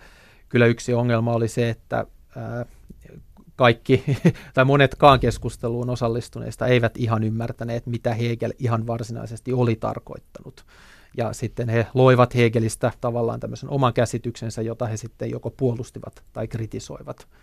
kyllä 0.49 0.67
yksi 0.67 0.95
ongelma 0.95 1.33
oli 1.33 1.49
se, 1.49 1.71
että 1.71 2.07
kaikki 3.57 4.05
tai 4.55 4.65
monetkaan 4.65 5.21
keskusteluun 5.21 5.91
osallistuneista 5.91 6.67
eivät 6.67 6.97
ihan 6.97 7.25
ymmärtäneet, 7.25 7.87
mitä 7.87 8.15
Hegel 8.15 8.53
ihan 8.59 8.87
varsinaisesti 8.87 9.53
oli 9.53 9.77
tarkoittanut 9.77 10.65
ja 11.19 11.33
sitten 11.33 11.69
he 11.69 11.87
loivat 11.95 12.35
Hegelistä 12.35 12.93
tavallaan 13.01 13.41
tämmöisen 13.41 13.71
oman 13.71 13.95
käsityksensä, 13.95 14.63
jota 14.63 14.87
he 14.87 14.97
sitten 14.97 15.31
joko 15.31 15.51
puolustivat 15.51 16.23
tai 16.33 16.49
kritisoivat 16.49 17.29